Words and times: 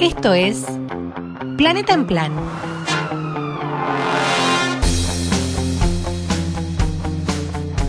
Esto 0.00 0.32
es 0.32 0.64
Planeta 1.56 1.94
en 1.94 2.06
Plan. 2.06 2.32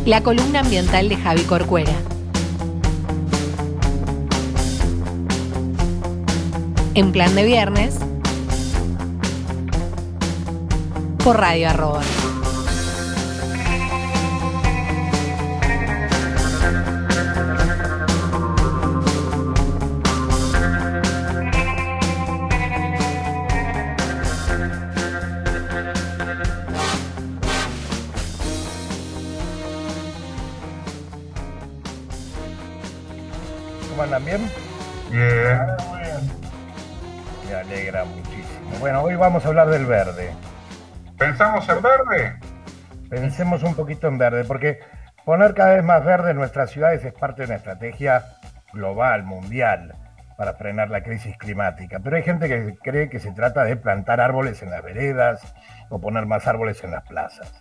La 0.05 0.21
columna 0.23 0.61
ambiental 0.61 1.09
de 1.09 1.17
Javi 1.17 1.41
Corcuera. 1.43 1.93
En 6.95 7.11
plan 7.11 7.35
de 7.35 7.43
viernes. 7.45 7.97
Por 11.23 11.37
Radio 11.37 11.69
Arroba. 11.69 12.01
¿Cómo 33.99 34.17
bien? 34.21 34.49
Bien. 35.11 35.59
Me 37.49 37.53
alegra 37.53 38.05
muchísimo. 38.05 38.79
Bueno, 38.79 39.01
hoy 39.01 39.15
vamos 39.15 39.43
a 39.43 39.49
hablar 39.49 39.67
del 39.67 39.85
verde. 39.85 40.33
¿Pensamos 41.17 41.67
en 41.67 41.81
verde? 41.81 42.39
Pensemos 43.09 43.61
un 43.61 43.75
poquito 43.75 44.07
en 44.07 44.17
verde, 44.17 44.45
porque 44.45 44.79
poner 45.25 45.53
cada 45.53 45.73
vez 45.73 45.83
más 45.83 46.05
verde 46.05 46.31
en 46.31 46.37
nuestras 46.37 46.69
ciudades 46.69 47.03
es 47.03 47.11
parte 47.11 47.41
de 47.41 47.47
una 47.47 47.55
estrategia 47.55 48.23
global, 48.71 49.23
mundial, 49.23 49.93
para 50.37 50.53
frenar 50.53 50.89
la 50.89 51.03
crisis 51.03 51.37
climática. 51.37 51.99
Pero 52.01 52.15
hay 52.15 52.23
gente 52.23 52.47
que 52.47 52.77
cree 52.81 53.09
que 53.09 53.19
se 53.19 53.33
trata 53.33 53.65
de 53.65 53.75
plantar 53.75 54.21
árboles 54.21 54.63
en 54.63 54.71
las 54.71 54.81
veredas 54.81 55.41
o 55.89 55.99
poner 55.99 56.25
más 56.25 56.47
árboles 56.47 56.81
en 56.85 56.91
las 56.91 57.03
plazas. 57.03 57.51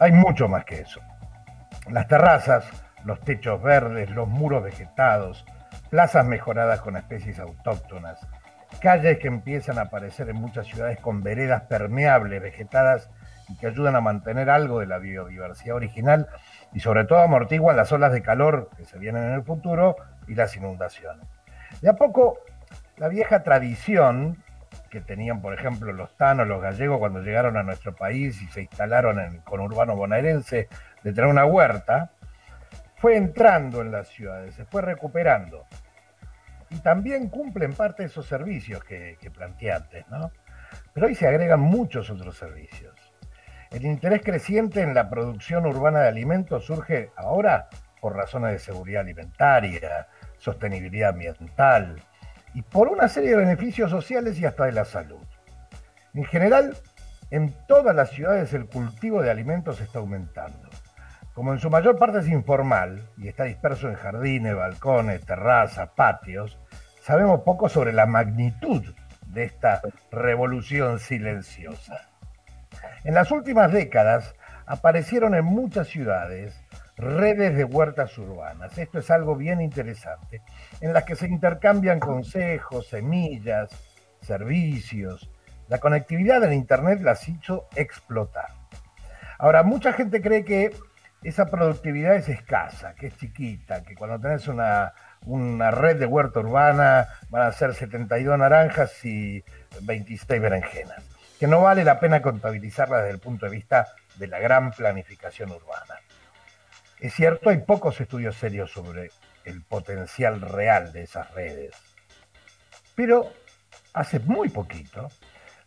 Hay 0.00 0.10
mucho 0.10 0.48
más 0.48 0.64
que 0.64 0.80
eso. 0.80 1.02
Las 1.90 2.08
terrazas, 2.08 2.64
los 3.04 3.20
techos 3.20 3.62
verdes, 3.62 4.10
los 4.10 4.28
muros 4.28 4.62
vegetados, 4.62 5.44
plazas 5.90 6.26
mejoradas 6.26 6.80
con 6.80 6.96
especies 6.96 7.38
autóctonas, 7.38 8.20
calles 8.80 9.18
que 9.18 9.28
empiezan 9.28 9.78
a 9.78 9.82
aparecer 9.82 10.28
en 10.28 10.36
muchas 10.36 10.66
ciudades 10.66 10.98
con 11.00 11.22
veredas 11.22 11.62
permeables, 11.62 12.42
vegetadas 12.42 13.10
y 13.48 13.56
que 13.56 13.66
ayudan 13.66 13.96
a 13.96 14.00
mantener 14.00 14.50
algo 14.50 14.80
de 14.80 14.86
la 14.86 14.98
biodiversidad 14.98 15.76
original 15.76 16.28
y 16.72 16.80
sobre 16.80 17.04
todo 17.04 17.20
amortiguan 17.20 17.76
las 17.76 17.92
olas 17.92 18.12
de 18.12 18.22
calor 18.22 18.70
que 18.76 18.84
se 18.84 18.98
vienen 18.98 19.24
en 19.24 19.32
el 19.32 19.42
futuro 19.42 19.96
y 20.26 20.34
las 20.34 20.54
inundaciones. 20.56 21.26
De 21.80 21.88
a 21.88 21.94
poco, 21.94 22.38
la 22.96 23.08
vieja 23.08 23.42
tradición 23.42 24.42
que 24.90 25.00
tenían, 25.00 25.40
por 25.40 25.54
ejemplo, 25.54 25.92
los 25.92 26.16
tanos, 26.16 26.46
los 26.46 26.62
gallegos 26.62 26.98
cuando 26.98 27.20
llegaron 27.20 27.56
a 27.56 27.62
nuestro 27.62 27.94
país 27.94 28.40
y 28.42 28.46
se 28.48 28.62
instalaron 28.62 29.18
en 29.20 29.38
conurbano 29.40 29.96
bonaerense 29.96 30.68
de 31.02 31.12
tener 31.12 31.26
una 31.26 31.44
huerta, 31.44 32.10
fue 32.98 33.16
entrando 33.16 33.80
en 33.80 33.90
las 33.92 34.08
ciudades, 34.08 34.54
se 34.54 34.64
fue 34.64 34.82
recuperando. 34.82 35.66
Y 36.70 36.80
también 36.80 37.28
cumplen 37.28 37.72
parte 37.72 38.02
de 38.02 38.08
esos 38.08 38.26
servicios 38.26 38.84
que, 38.84 39.16
que 39.20 39.30
planteé 39.30 39.72
antes, 39.72 40.06
¿no? 40.08 40.30
Pero 40.92 41.06
hoy 41.06 41.14
se 41.14 41.26
agregan 41.26 41.60
muchos 41.60 42.10
otros 42.10 42.36
servicios. 42.36 42.94
El 43.70 43.84
interés 43.84 44.22
creciente 44.22 44.82
en 44.82 44.94
la 44.94 45.08
producción 45.08 45.66
urbana 45.66 46.00
de 46.00 46.08
alimentos 46.08 46.64
surge 46.64 47.10
ahora 47.16 47.68
por 48.00 48.16
razones 48.16 48.52
de 48.52 48.58
seguridad 48.58 49.02
alimentaria, 49.02 50.08
sostenibilidad 50.38 51.10
ambiental 51.10 52.00
y 52.54 52.62
por 52.62 52.88
una 52.88 53.08
serie 53.08 53.30
de 53.30 53.36
beneficios 53.36 53.90
sociales 53.90 54.38
y 54.38 54.46
hasta 54.46 54.64
de 54.64 54.72
la 54.72 54.84
salud. 54.84 55.22
En 56.14 56.24
general, 56.24 56.76
en 57.30 57.54
todas 57.66 57.94
las 57.94 58.10
ciudades 58.10 58.52
el 58.54 58.66
cultivo 58.66 59.22
de 59.22 59.30
alimentos 59.30 59.80
está 59.80 59.98
aumentando. 59.98 60.67
Como 61.38 61.52
en 61.52 61.60
su 61.60 61.70
mayor 61.70 61.96
parte 62.00 62.18
es 62.18 62.26
informal 62.26 63.10
y 63.16 63.28
está 63.28 63.44
disperso 63.44 63.88
en 63.88 63.94
jardines, 63.94 64.56
balcones, 64.56 65.24
terrazas, 65.24 65.88
patios, 65.90 66.58
sabemos 67.00 67.42
poco 67.42 67.68
sobre 67.68 67.92
la 67.92 68.06
magnitud 68.06 68.82
de 69.24 69.44
esta 69.44 69.80
revolución 70.10 70.98
silenciosa. 70.98 72.08
En 73.04 73.14
las 73.14 73.30
últimas 73.30 73.70
décadas 73.70 74.34
aparecieron 74.66 75.36
en 75.36 75.44
muchas 75.44 75.86
ciudades 75.86 76.60
redes 76.96 77.56
de 77.56 77.62
huertas 77.62 78.18
urbanas. 78.18 78.76
Esto 78.76 78.98
es 78.98 79.08
algo 79.08 79.36
bien 79.36 79.60
interesante, 79.60 80.42
en 80.80 80.92
las 80.92 81.04
que 81.04 81.14
se 81.14 81.28
intercambian 81.28 82.00
consejos, 82.00 82.88
semillas, 82.88 83.70
servicios. 84.22 85.30
La 85.68 85.78
conectividad 85.78 86.40
del 86.40 86.54
Internet 86.54 87.00
las 87.00 87.28
hizo 87.28 87.68
explotar. 87.76 88.48
Ahora, 89.38 89.62
mucha 89.62 89.92
gente 89.92 90.20
cree 90.20 90.44
que 90.44 90.72
esa 91.22 91.46
productividad 91.46 92.14
es 92.14 92.28
escasa, 92.28 92.94
que 92.94 93.08
es 93.08 93.16
chiquita, 93.16 93.82
que 93.82 93.94
cuando 93.94 94.20
tenés 94.20 94.46
una, 94.46 94.92
una 95.26 95.70
red 95.70 95.98
de 95.98 96.06
huerta 96.06 96.40
urbana 96.40 97.08
van 97.30 97.42
a 97.42 97.52
ser 97.52 97.74
72 97.74 98.38
naranjas 98.38 99.04
y 99.04 99.42
26 99.82 100.40
berenjenas, 100.40 101.02
que 101.38 101.46
no 101.46 101.60
vale 101.62 101.84
la 101.84 101.98
pena 101.98 102.22
contabilizarla 102.22 102.98
desde 102.98 103.10
el 103.10 103.18
punto 103.18 103.46
de 103.46 103.52
vista 103.52 103.88
de 104.16 104.28
la 104.28 104.38
gran 104.38 104.70
planificación 104.70 105.50
urbana. 105.50 106.00
Es 107.00 107.14
cierto, 107.14 107.50
hay 107.50 107.58
pocos 107.58 108.00
estudios 108.00 108.36
serios 108.36 108.70
sobre 108.70 109.10
el 109.44 109.62
potencial 109.62 110.40
real 110.40 110.92
de 110.92 111.02
esas 111.02 111.30
redes, 111.32 111.74
pero 112.94 113.32
hace 113.92 114.20
muy 114.20 114.48
poquito, 114.48 115.08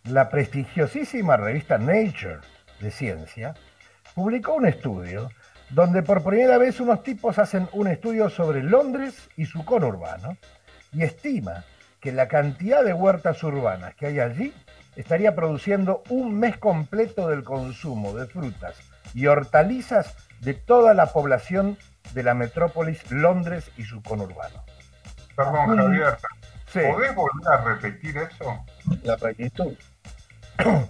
la 0.06 0.30
prestigiosísima 0.30 1.38
revista 1.38 1.78
Nature 1.78 2.40
de 2.80 2.92
Ciencia 2.92 3.54
publicó 4.16 4.56
un 4.56 4.68
estudio 4.68 5.30
donde 5.72 6.04
por 6.04 6.24
primera 6.24 6.58
vez 6.58 6.80
unos 6.80 7.02
tipos 7.04 7.40
hacen 7.40 7.68
un 7.72 7.88
estudio 7.88 8.30
sobre 8.30 8.62
Londres 8.62 9.30
y 9.38 9.46
su 9.46 9.64
conurbano 9.64 10.38
y 10.92 11.04
estima 11.04 11.64
que 12.00 12.12
la 12.12 12.28
cantidad 12.28 12.84
de 12.84 12.94
huertas 12.94 13.42
urbanas 13.44 13.96
que 13.96 14.08
hay 14.08 14.20
allí 14.20 14.54
estaría 14.96 15.34
produciendo 15.36 16.04
un 16.10 16.38
mes 16.38 16.58
completo 16.58 17.30
del 17.30 17.44
consumo 17.44 18.14
de 18.14 18.28
frutas 18.28 18.76
y 19.14 19.28
hortalizas 19.28 20.16
de 20.42 20.54
toda 20.54 20.94
la 20.94 21.08
población 21.08 21.78
de 22.14 22.24
la 22.24 22.34
metrópolis 22.34 23.10
Londres 23.12 23.72
y 23.78 23.84
su 23.84 24.02
conurbano. 24.02 24.64
Perdón, 25.36 25.78
Javier. 25.78 26.18
Sí. 26.68 26.80
¿Podés 26.92 27.16
volver 27.16 27.48
a 27.48 27.64
repetir 27.64 28.18
eso? 28.18 28.66
La 29.04 29.18
magnitud. 29.18 29.74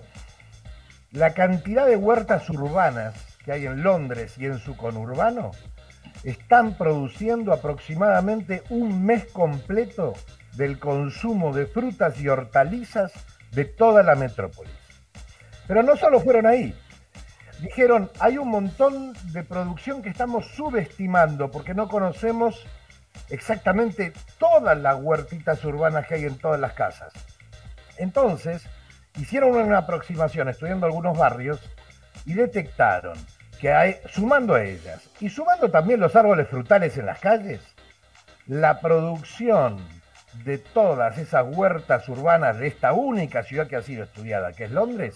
La 1.11 1.33
cantidad 1.33 1.85
de 1.85 1.97
huertas 1.97 2.49
urbanas 2.49 3.30
que 3.43 3.51
hay 3.51 3.65
en 3.65 3.83
Londres 3.83 4.37
y 4.37 4.45
en 4.45 4.59
su 4.59 4.75
conurbano 4.75 5.51
están 6.23 6.77
produciendo 6.77 7.53
aproximadamente 7.53 8.63
un 8.69 9.03
mes 9.03 9.25
completo 9.31 10.13
del 10.53 10.79
consumo 10.79 11.53
de 11.53 11.65
frutas 11.65 12.19
y 12.19 12.27
hortalizas 12.27 13.11
de 13.51 13.65
toda 13.65 14.03
la 14.03 14.15
metrópolis. 14.15 14.73
Pero 15.67 15.83
no 15.83 15.95
solo 15.95 16.19
fueron 16.19 16.45
ahí. 16.45 16.75
Dijeron, 17.61 18.09
hay 18.19 18.37
un 18.37 18.49
montón 18.49 19.13
de 19.31 19.43
producción 19.43 20.01
que 20.01 20.09
estamos 20.09 20.47
subestimando 20.55 21.51
porque 21.51 21.73
no 21.73 21.87
conocemos 21.87 22.65
exactamente 23.29 24.13
todas 24.37 24.77
las 24.77 24.99
huertitas 24.99 25.63
urbanas 25.63 26.07
que 26.07 26.15
hay 26.15 26.25
en 26.25 26.37
todas 26.37 26.59
las 26.59 26.73
casas. 26.73 27.13
Entonces, 27.97 28.63
hicieron 29.17 29.55
una 29.55 29.79
aproximación 29.79 30.49
estudiando 30.49 30.87
algunos 30.87 31.17
barrios 31.17 31.59
y 32.25 32.33
detectaron 32.33 33.17
que 33.59 33.71
hay, 33.71 33.97
sumando 34.09 34.55
a 34.55 34.63
ellas 34.63 35.09
y 35.19 35.29
sumando 35.29 35.69
también 35.69 35.99
los 35.99 36.15
árboles 36.15 36.47
frutales 36.47 36.97
en 36.97 37.05
las 37.05 37.19
calles, 37.19 37.61
la 38.47 38.79
producción 38.79 39.77
de 40.43 40.57
todas 40.57 41.17
esas 41.17 41.45
huertas 41.55 42.07
urbanas 42.09 42.57
de 42.57 42.67
esta 42.67 42.93
única 42.93 43.43
ciudad 43.43 43.67
que 43.67 43.75
ha 43.75 43.81
sido 43.81 44.03
estudiada, 44.03 44.53
que 44.53 44.65
es 44.65 44.71
Londres, 44.71 45.15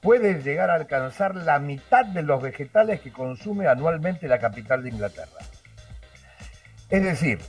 puede 0.00 0.42
llegar 0.42 0.70
a 0.70 0.74
alcanzar 0.74 1.34
la 1.34 1.58
mitad 1.58 2.04
de 2.04 2.22
los 2.22 2.42
vegetales 2.42 3.00
que 3.00 3.12
consume 3.12 3.66
anualmente 3.66 4.28
la 4.28 4.38
capital 4.38 4.82
de 4.82 4.90
Inglaterra. 4.90 5.40
Es 6.88 7.02
decir, 7.02 7.40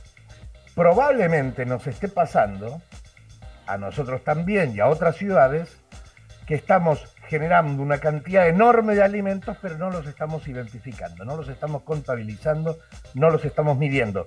probablemente 0.74 1.66
nos 1.66 1.86
esté 1.86 2.08
pasando, 2.08 2.82
a 3.66 3.76
nosotros 3.76 4.24
también 4.24 4.74
y 4.74 4.80
a 4.80 4.88
otras 4.88 5.16
ciudades, 5.16 5.76
que 6.46 6.54
estamos 6.54 7.14
generando 7.28 7.82
una 7.82 7.98
cantidad 7.98 8.48
enorme 8.48 8.94
de 8.94 9.02
alimentos, 9.02 9.56
pero 9.60 9.76
no 9.76 9.90
los 9.90 10.06
estamos 10.06 10.48
identificando, 10.48 11.24
no 11.24 11.36
los 11.36 11.48
estamos 11.48 11.82
contabilizando, 11.82 12.78
no 13.14 13.28
los 13.28 13.44
estamos 13.44 13.76
midiendo. 13.76 14.26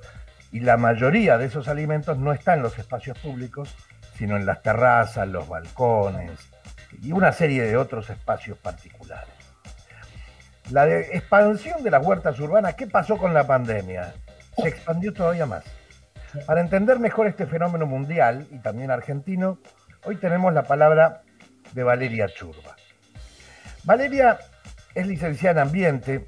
Y 0.52 0.60
la 0.60 0.78
mayoría 0.78 1.38
de 1.38 1.48
esos 1.48 1.68
alimentos 1.68 2.18
no 2.20 2.32
están 2.32 2.58
en 2.58 2.64
los 2.64 2.78
espacios 2.78 3.18
públicos, 3.18 3.76
sino 4.18 4.38
en 4.38 4.46
las 4.46 4.62
terrazas, 4.62 5.28
los 5.28 5.48
balcones 5.48 6.32
y 7.02 7.12
una 7.12 7.32
serie 7.32 7.64
de 7.64 7.76
otros 7.76 8.10
espacios 8.10 8.58
particulares. 8.60 9.34
La 10.70 10.88
expansión 10.88 11.84
de 11.84 11.90
las 11.90 12.06
huertas 12.06 12.40
urbanas, 12.40 12.76
¿qué 12.76 12.86
pasó 12.86 13.18
con 13.18 13.34
la 13.34 13.48
pandemia? 13.48 14.14
Se 14.58 14.68
expandió 14.68 15.12
todavía 15.12 15.46
más. 15.46 15.64
Para 16.46 16.62
entender 16.62 17.00
mejor 17.00 17.28
este 17.28 17.48
fenómeno 17.48 17.88
mundial 17.88 18.48
y 18.52 18.60
también 18.60 18.92
argentino, 18.92 19.58
hoy 20.06 20.18
tenemos 20.18 20.54
la 20.54 20.64
palabra 20.64 21.24
de 21.74 21.84
Valeria 21.84 22.28
Churba. 22.28 22.76
Valeria 23.84 24.40
es 24.94 25.08
licenciada 25.08 25.62
en 25.62 25.68
Ambiente, 25.68 26.26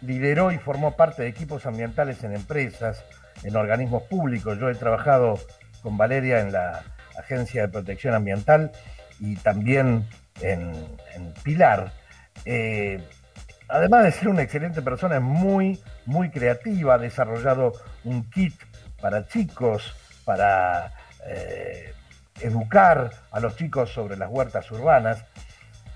lideró 0.00 0.52
y 0.52 0.58
formó 0.58 0.96
parte 0.96 1.22
de 1.22 1.28
equipos 1.28 1.64
ambientales 1.66 2.22
en 2.24 2.34
empresas, 2.34 3.04
en 3.42 3.56
organismos 3.56 4.02
públicos. 4.04 4.58
Yo 4.58 4.68
he 4.68 4.74
trabajado 4.74 5.38
con 5.82 5.96
Valeria 5.96 6.40
en 6.40 6.52
la 6.52 6.82
Agencia 7.18 7.62
de 7.62 7.68
Protección 7.68 8.14
Ambiental 8.14 8.72
y 9.20 9.36
también 9.36 10.06
en, 10.40 10.72
Pilar. 11.42 11.92
Eh, 12.44 13.02
además 13.68 14.04
de 14.04 14.12
ser 14.12 14.28
una 14.28 14.42
excelente 14.42 14.82
persona, 14.82 15.16
es 15.16 15.22
muy, 15.22 15.80
muy 16.06 16.30
creativa, 16.30 16.94
ha 16.94 16.98
desarrollado 16.98 17.72
un 18.04 18.28
kit 18.30 18.54
para 19.00 19.26
chicos, 19.26 19.94
para 20.24 20.92
eh, 21.26 21.92
educar 22.40 23.10
a 23.30 23.40
los 23.40 23.56
chicos 23.56 23.92
sobre 23.92 24.16
las 24.16 24.30
huertas 24.30 24.70
urbanas, 24.70 25.24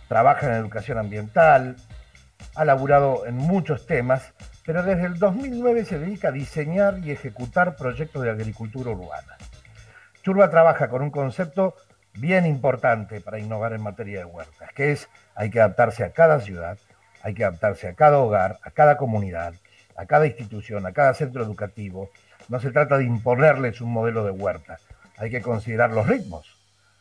trabaja 0.09 0.47
en 0.47 0.55
educación 0.55 0.99
ambiental, 0.99 1.77
ha 2.55 2.65
laburado 2.65 3.27
en 3.27 3.37
muchos 3.37 3.87
temas, 3.87 4.33
pero 4.65 4.83
desde 4.83 5.07
el 5.07 5.19
2009 5.19 5.85
se 5.85 5.99
dedica 5.99 6.29
a 6.29 6.33
diseñar 6.33 6.99
y 7.05 7.11
ejecutar 7.11 7.77
proyectos 7.77 8.23
de 8.23 8.31
agricultura 8.31 8.91
urbana. 8.91 9.37
Churba 10.23 10.51
trabaja 10.51 10.89
con 10.89 11.03
un 11.03 11.11
concepto 11.11 11.77
bien 12.15 12.47
importante 12.47 13.21
para 13.21 13.39
innovar 13.39 13.75
en 13.75 13.83
materia 13.83 14.21
de 14.21 14.25
huertas, 14.25 14.73
que 14.75 14.93
es 14.93 15.09
hay 15.35 15.51
que 15.51 15.61
adaptarse 15.61 16.03
a 16.03 16.11
cada 16.11 16.41
ciudad, 16.41 16.79
hay 17.23 17.35
que 17.35 17.45
adaptarse 17.45 17.89
a 17.89 17.95
cada 17.95 18.19
hogar, 18.19 18.59
a 18.63 18.71
cada 18.71 18.97
comunidad, 18.97 19.55
a 19.97 20.07
cada 20.07 20.27
institución, 20.27 20.87
a 20.87 20.93
cada 20.93 21.15
centro 21.15 21.43
educativo. 21.43 22.11
No 22.49 22.59
se 22.59 22.71
trata 22.71 22.99
de 22.99 23.05
imponerles 23.05 23.81
un 23.81 23.93
modelo 23.93 24.25
de 24.25 24.31
huerta, 24.31 24.79
hay 25.19 25.31
que 25.31 25.43
considerar 25.43 25.91
los 25.91 26.07
ritmos, 26.07 26.56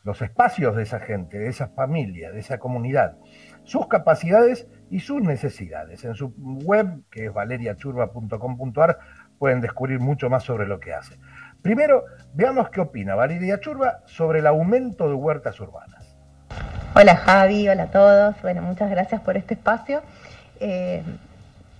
los 0.05 0.21
espacios 0.21 0.75
de 0.75 0.83
esa 0.83 0.99
gente, 0.99 1.39
de 1.39 1.49
esa 1.49 1.67
familia, 1.69 2.31
de 2.31 2.39
esa 2.39 2.59
comunidad, 2.59 3.17
sus 3.63 3.87
capacidades 3.87 4.67
y 4.91 4.99
sus 4.99 5.21
necesidades. 5.21 6.05
En 6.05 6.13
su 6.13 6.31
web, 6.37 7.01
que 7.09 7.25
es 7.25 7.33
valeriachurba.com.ar, 7.33 8.99
pueden 9.39 9.61
descubrir 9.61 9.99
mucho 9.99 10.29
más 10.29 10.43
sobre 10.43 10.67
lo 10.67 10.79
que 10.79 10.93
hace. 10.93 11.17
Primero, 11.63 12.05
veamos 12.35 12.69
qué 12.69 12.81
opina 12.81 13.15
Valeria 13.15 13.59
Churba 13.59 14.01
sobre 14.05 14.39
el 14.39 14.47
aumento 14.47 15.09
de 15.09 15.15
huertas 15.15 15.59
urbanas. 15.59 16.15
Hola 16.93 17.15
Javi, 17.15 17.67
hola 17.67 17.83
a 17.83 17.91
todos. 17.91 18.41
Bueno, 18.43 18.61
muchas 18.61 18.91
gracias 18.91 19.21
por 19.21 19.35
este 19.35 19.55
espacio. 19.55 20.03
Eh, 20.59 21.03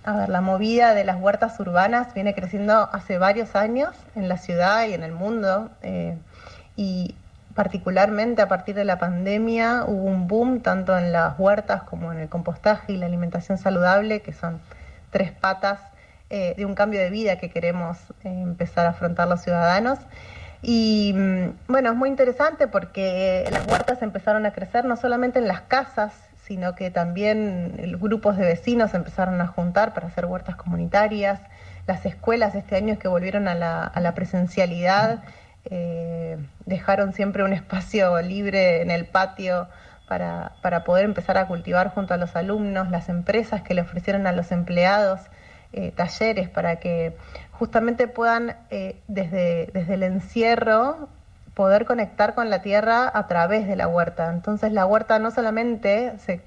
a 0.04 0.16
ver, 0.16 0.28
la 0.28 0.40
movida 0.40 0.94
de 0.94 1.04
las 1.04 1.20
huertas 1.20 1.58
urbanas 1.60 2.12
viene 2.12 2.34
creciendo 2.34 2.90
hace 2.92 3.18
varios 3.18 3.54
años 3.54 3.90
en 4.16 4.28
la 4.28 4.36
ciudad 4.36 4.84
y 4.88 4.94
en 4.94 5.04
el 5.04 5.12
mundo. 5.12 5.70
Eh, 5.82 6.18
y 6.74 7.14
particularmente 7.56 8.42
a 8.42 8.48
partir 8.48 8.74
de 8.74 8.84
la 8.84 8.98
pandemia 8.98 9.84
hubo 9.86 10.04
un 10.04 10.28
boom 10.28 10.60
tanto 10.60 10.96
en 10.96 11.10
las 11.10 11.38
huertas 11.38 11.82
como 11.84 12.12
en 12.12 12.20
el 12.20 12.28
compostaje 12.28 12.92
y 12.92 12.98
la 12.98 13.06
alimentación 13.06 13.56
saludable, 13.56 14.20
que 14.20 14.34
son 14.34 14.60
tres 15.10 15.32
patas 15.32 15.80
eh, 16.28 16.54
de 16.54 16.66
un 16.66 16.74
cambio 16.74 17.00
de 17.00 17.08
vida 17.08 17.38
que 17.38 17.48
queremos 17.48 17.96
eh, 18.24 18.28
empezar 18.28 18.84
a 18.84 18.90
afrontar 18.90 19.26
los 19.26 19.40
ciudadanos. 19.40 19.98
Y 20.60 21.14
mm, 21.16 21.72
bueno, 21.72 21.90
es 21.90 21.96
muy 21.96 22.10
interesante 22.10 22.68
porque 22.68 23.48
las 23.50 23.66
huertas 23.66 24.02
empezaron 24.02 24.44
a 24.44 24.52
crecer 24.52 24.84
no 24.84 24.96
solamente 24.96 25.38
en 25.38 25.48
las 25.48 25.62
casas, 25.62 26.12
sino 26.44 26.74
que 26.74 26.90
también 26.90 27.96
grupos 27.98 28.36
de 28.36 28.44
vecinos 28.44 28.92
empezaron 28.92 29.40
a 29.40 29.46
juntar 29.46 29.94
para 29.94 30.08
hacer 30.08 30.26
huertas 30.26 30.56
comunitarias. 30.56 31.40
Las 31.86 32.04
escuelas 32.04 32.54
este 32.54 32.76
año 32.76 32.98
que 32.98 33.08
volvieron 33.08 33.48
a 33.48 33.54
la, 33.54 33.82
a 33.82 34.00
la 34.00 34.14
presencialidad 34.14 35.22
eh, 35.70 36.38
dejaron 36.64 37.12
siempre 37.12 37.42
un 37.42 37.52
espacio 37.52 38.20
libre 38.22 38.82
en 38.82 38.90
el 38.90 39.06
patio 39.06 39.68
para, 40.06 40.84
poder 40.84 41.04
empezar 41.04 41.36
a 41.36 41.46
cultivar 41.48 41.90
junto 41.90 42.14
a 42.14 42.16
los 42.16 42.36
alumnos, 42.36 42.90
las 42.90 43.08
empresas 43.08 43.62
que 43.62 43.74
le 43.74 43.82
ofrecieron 43.82 44.26
a 44.26 44.32
los 44.32 44.52
empleados 44.52 45.20
eh, 45.72 45.92
talleres 45.94 46.48
para 46.48 46.76
que 46.76 47.16
justamente 47.50 48.06
puedan 48.06 48.56
eh, 48.70 49.00
desde, 49.08 49.70
desde 49.74 49.94
el 49.94 50.04
encierro 50.04 51.08
poder 51.54 51.86
conectar 51.86 52.34
con 52.34 52.50
la 52.50 52.62
tierra 52.62 53.10
a 53.12 53.26
través 53.26 53.66
de 53.66 53.74
la 53.74 53.88
huerta. 53.88 54.30
Entonces 54.30 54.72
la 54.72 54.86
huerta 54.86 55.18
no 55.18 55.30
solamente 55.30 56.12
se 56.18 56.42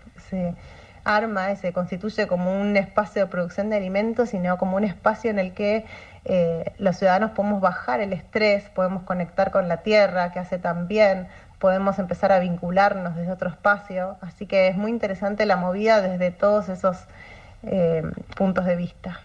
arma 1.04 1.51
y 1.51 1.56
se 1.56 1.74
constituye 1.74 2.27
como 2.27 2.60
un 2.60 2.77
espacio 2.77 3.24
de 3.24 3.31
producción 3.31 3.69
de 3.69 3.77
alimentos, 3.77 4.30
sino 4.30 4.57
como 4.57 4.77
un 4.77 4.83
espacio 4.83 5.31
en 5.31 5.39
el 5.39 5.54
que 5.54 5.86
eh, 6.25 6.74
los 6.77 6.98
ciudadanos 6.98 7.31
podemos 7.31 7.62
bajar 7.62 8.01
el 8.01 8.13
estrés, 8.13 8.69
podemos 8.69 9.04
conectar 9.04 9.51
con 9.51 9.68
la 9.68 9.77
tierra, 9.77 10.31
que 10.31 10.39
hace 10.39 10.57
tan 10.60 10.88
bien, 10.88 11.27
podemos 11.60 12.00
empezar 12.00 12.31
a 12.31 12.39
vincularnos 12.39 13.16
desde 13.16 13.31
otro 13.31 13.50
espacio. 13.50 14.18
Así 14.21 14.45
que 14.45 14.68
es 14.68 14.77
muy 14.77 14.92
interesante 14.92 15.45
la 15.45 15.56
movida 15.56 16.01
desde 16.01 16.31
todos 16.31 16.69
esos 16.69 17.07
eh, 17.63 18.04
puntos 18.36 18.66
de 18.66 18.75
vista. 18.75 19.19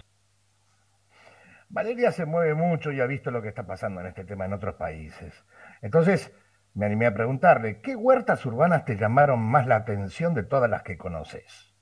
Valeria 1.68 2.12
se 2.12 2.24
mueve 2.24 2.54
mucho 2.54 2.92
y 2.92 3.00
ha 3.00 3.06
visto 3.06 3.30
lo 3.30 3.42
que 3.42 3.48
está 3.48 3.64
pasando 3.64 4.00
en 4.00 4.06
este 4.06 4.24
tema 4.24 4.44
en 4.44 4.52
otros 4.52 4.76
países. 4.76 5.44
Entonces, 5.82 6.32
me 6.74 6.86
animé 6.86 7.06
a 7.06 7.14
preguntarle, 7.14 7.80
¿qué 7.80 7.96
huertas 7.96 8.44
urbanas 8.46 8.84
te 8.84 8.96
llamaron 8.96 9.40
más 9.40 9.66
la 9.66 9.76
atención 9.76 10.34
de 10.34 10.42
todas 10.42 10.70
las 10.70 10.82
que 10.82 10.98
conoces? 10.98 11.72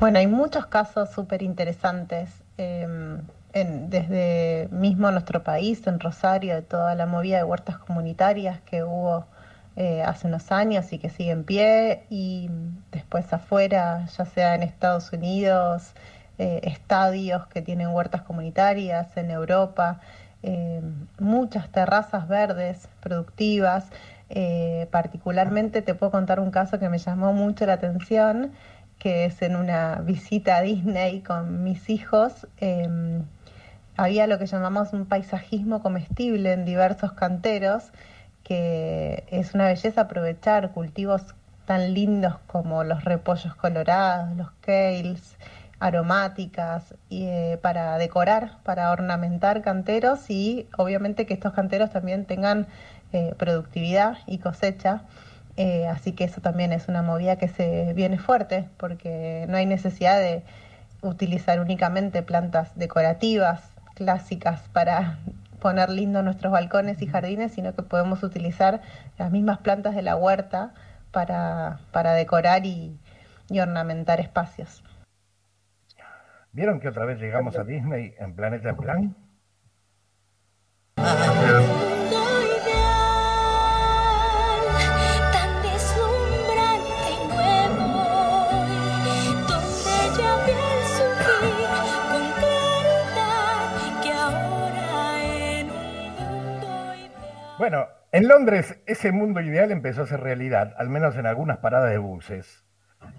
Bueno, 0.00 0.18
hay 0.18 0.26
muchos 0.26 0.66
casos 0.66 1.10
súper 1.10 1.42
interesantes. 1.42 2.37
Em, 2.58 3.22
desde 3.54 4.68
mismo 4.70 5.10
nuestro 5.10 5.42
país, 5.42 5.86
en 5.86 6.00
Rosario, 6.00 6.54
de 6.54 6.62
toda 6.62 6.94
la 6.94 7.06
movida 7.06 7.38
de 7.38 7.44
huertas 7.44 7.78
comunitarias 7.78 8.60
que 8.62 8.84
hubo 8.84 9.26
eh, 9.76 10.02
hace 10.02 10.26
unos 10.26 10.52
años 10.52 10.92
y 10.92 10.98
que 10.98 11.08
sigue 11.08 11.30
en 11.30 11.44
pie, 11.44 12.04
y 12.10 12.50
después 12.92 13.32
afuera, 13.32 14.06
ya 14.06 14.24
sea 14.26 14.54
en 14.54 14.62
Estados 14.64 15.12
Unidos, 15.12 15.94
eh, 16.38 16.60
estadios 16.64 17.46
que 17.48 17.62
tienen 17.62 17.88
huertas 17.88 18.22
comunitarias, 18.22 19.16
en 19.16 19.30
Europa, 19.30 20.00
em, 20.42 21.06
muchas 21.18 21.68
terrazas 21.70 22.28
verdes 22.28 22.88
productivas. 23.00 23.90
Eh, 24.30 24.88
particularmente 24.90 25.80
te 25.82 25.94
puedo 25.94 26.12
contar 26.12 26.38
un 26.40 26.50
caso 26.50 26.78
que 26.78 26.88
me 26.90 26.98
llamó 26.98 27.32
mucho 27.32 27.64
la 27.66 27.74
atención, 27.74 28.52
que 28.98 29.24
es 29.26 29.42
en 29.42 29.56
una 29.56 29.96
visita 29.96 30.56
a 30.56 30.62
Disney 30.62 31.20
con 31.20 31.62
mis 31.62 31.88
hijos, 31.90 32.46
em, 32.58 33.24
había 33.96 34.26
lo 34.26 34.38
que 34.38 34.46
llamamos 34.46 34.92
un 34.92 35.06
paisajismo 35.06 35.82
comestible 35.82 36.52
en 36.52 36.64
diversos 36.64 37.12
canteros, 37.12 37.92
que 38.44 39.24
es 39.30 39.54
una 39.54 39.66
belleza 39.66 40.02
aprovechar 40.02 40.72
cultivos 40.72 41.34
tan 41.66 41.94
lindos 41.94 42.36
como 42.46 42.82
los 42.84 43.04
repollos 43.04 43.54
colorados, 43.54 44.36
los 44.36 44.50
kales, 44.60 45.36
aromáticas, 45.80 46.94
y, 47.08 47.24
eh, 47.26 47.58
para 47.60 47.98
decorar, 47.98 48.58
para 48.64 48.90
ornamentar 48.90 49.62
canteros 49.62 50.30
y 50.30 50.66
obviamente 50.76 51.26
que 51.26 51.34
estos 51.34 51.52
canteros 51.52 51.90
también 51.90 52.24
tengan 52.24 52.66
eh, 53.12 53.34
productividad 53.38 54.18
y 54.26 54.38
cosecha. 54.38 55.02
Eh, 55.58 55.88
así 55.88 56.12
que 56.12 56.22
eso 56.22 56.40
también 56.40 56.72
es 56.72 56.86
una 56.86 57.02
movida 57.02 57.34
que 57.34 57.48
se 57.48 57.92
viene 57.92 58.16
fuerte 58.16 58.68
porque 58.76 59.44
no 59.48 59.56
hay 59.56 59.66
necesidad 59.66 60.16
de 60.20 60.44
utilizar 61.02 61.58
únicamente 61.58 62.22
plantas 62.22 62.78
decorativas 62.78 63.72
clásicas 63.96 64.60
para 64.72 65.18
poner 65.60 65.90
lindo 65.90 66.22
nuestros 66.22 66.52
balcones 66.52 67.02
y 67.02 67.08
jardines, 67.08 67.50
sino 67.50 67.74
que 67.74 67.82
podemos 67.82 68.22
utilizar 68.22 68.82
las 69.18 69.32
mismas 69.32 69.58
plantas 69.58 69.96
de 69.96 70.02
la 70.02 70.14
huerta 70.14 70.74
para, 71.10 71.80
decorar 72.14 72.64
y, 72.64 72.96
ornamentar 73.50 74.20
espacios. 74.20 74.84
¿Vieron 76.52 76.78
que 76.78 76.86
otra 76.86 77.04
vez 77.04 77.18
llegamos 77.18 77.58
a 77.58 77.64
Disney 77.64 78.14
en 78.20 78.36
Planeta 78.36 78.68
en 78.68 78.76
Plan? 78.76 79.16
Bueno, 97.58 97.88
en 98.12 98.28
Londres 98.28 98.78
ese 98.86 99.10
mundo 99.10 99.40
ideal 99.40 99.72
empezó 99.72 100.02
a 100.02 100.06
ser 100.06 100.20
realidad, 100.20 100.74
al 100.78 100.88
menos 100.88 101.16
en 101.16 101.26
algunas 101.26 101.58
paradas 101.58 101.90
de 101.90 101.98
buses, 101.98 102.64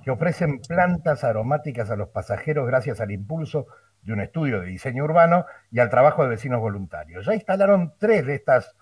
que 0.01 0.11
ofrecen 0.11 0.61
plantas 0.61 1.25
aromáticas 1.25 1.91
a 1.91 1.97
los 1.97 2.07
pasajeros 2.07 2.65
gracias 2.65 3.01
al 3.01 3.11
impulso 3.11 3.67
de 4.01 4.13
un 4.13 4.21
estudio 4.21 4.61
de 4.61 4.67
diseño 4.67 5.03
urbano 5.03 5.45
y 5.71 5.79
al 5.79 5.89
trabajo 5.89 6.23
de 6.23 6.29
vecinos 6.29 6.61
voluntarios. 6.61 7.25
Ya 7.25 7.33
instalaron 7.33 7.93
tres 7.99 8.25
de 8.25 8.35
estas 8.35 8.77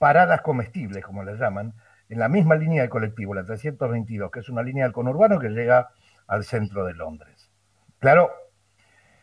paradas 0.00 0.40
comestibles, 0.40 1.04
como 1.04 1.22
les 1.22 1.38
llaman, 1.38 1.74
en 2.08 2.18
la 2.18 2.28
misma 2.28 2.56
línea 2.56 2.82
de 2.82 2.88
colectivo, 2.88 3.34
la 3.34 3.44
322, 3.44 4.32
que 4.32 4.40
es 4.40 4.48
una 4.48 4.64
línea 4.64 4.82
del 4.82 4.92
conurbano 4.92 5.38
que 5.38 5.50
llega 5.50 5.90
al 6.26 6.42
centro 6.42 6.84
de 6.84 6.94
Londres. 6.94 7.52
Claro, 8.00 8.30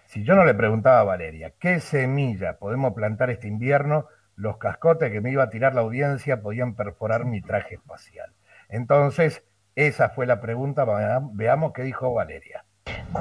Si 0.05 0.23
yo 0.23 0.35
no 0.35 0.45
le 0.45 0.53
preguntaba 0.53 0.99
a 0.99 1.03
Valeria, 1.03 1.53
¿qué 1.59 1.79
semilla 1.79 2.59
podemos 2.59 2.93
plantar 2.93 3.31
este 3.31 3.47
invierno? 3.47 4.07
Los 4.35 4.57
cascotes 4.57 5.11
que 5.11 5.21
me 5.21 5.31
iba 5.31 5.43
a 5.43 5.49
tirar 5.49 5.73
la 5.75 5.81
audiencia 5.81 6.41
podían 6.41 6.75
perforar 6.75 7.25
mi 7.25 7.41
traje 7.41 7.75
espacial. 7.75 8.31
Entonces, 8.69 9.43
esa 9.75 10.09
fue 10.09 10.25
la 10.25 10.41
pregunta. 10.41 10.85
Veamos 11.33 11.73
qué 11.73 11.83
dijo 11.83 12.13
Valeria. 12.13 12.63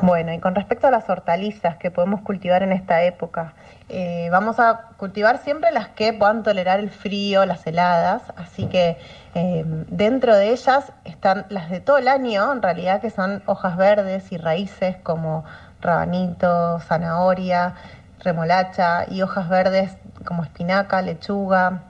Bueno, 0.02 0.33
y 0.33 0.38
con 0.40 0.54
respecto 0.54 0.87
a 0.87 0.90
las 0.90 1.09
hortalizas 1.09 1.76
que 1.76 1.90
podemos 1.90 2.21
cultivar 2.23 2.62
en 2.62 2.73
esta 2.73 3.02
época, 3.04 3.54
eh, 3.88 4.28
vamos 4.30 4.59
a 4.59 4.88
cultivar 4.97 5.38
siempre 5.38 5.71
las 5.73 5.88
que 5.88 6.12
puedan 6.12 6.42
tolerar 6.42 6.80
el 6.80 6.90
frío, 6.90 7.47
las 7.47 7.66
heladas, 7.66 8.23
así 8.37 8.66
que 8.66 8.99
eh, 9.35 9.64
dentro 9.88 10.37
de 10.37 10.50
ellas 10.50 10.92
están 11.04 11.47
las 11.49 11.71
de 11.71 11.80
todo 11.80 11.99
el 11.99 12.09
año, 12.09 12.52
en 12.52 12.61
realidad 12.61 13.00
que 13.00 13.11
son 13.11 13.42
hojas 13.47 13.76
verdes 13.76 14.33
y 14.33 14.37
raíces 14.37 14.97
como 15.02 15.44
rabanito, 15.80 16.80
zanahoria, 16.80 17.75
remolacha 18.21 19.04
y 19.09 19.23
hojas 19.23 19.49
verdes 19.49 19.97
como 20.24 20.42
espinaca, 20.42 21.02
lechuga, 21.02 21.82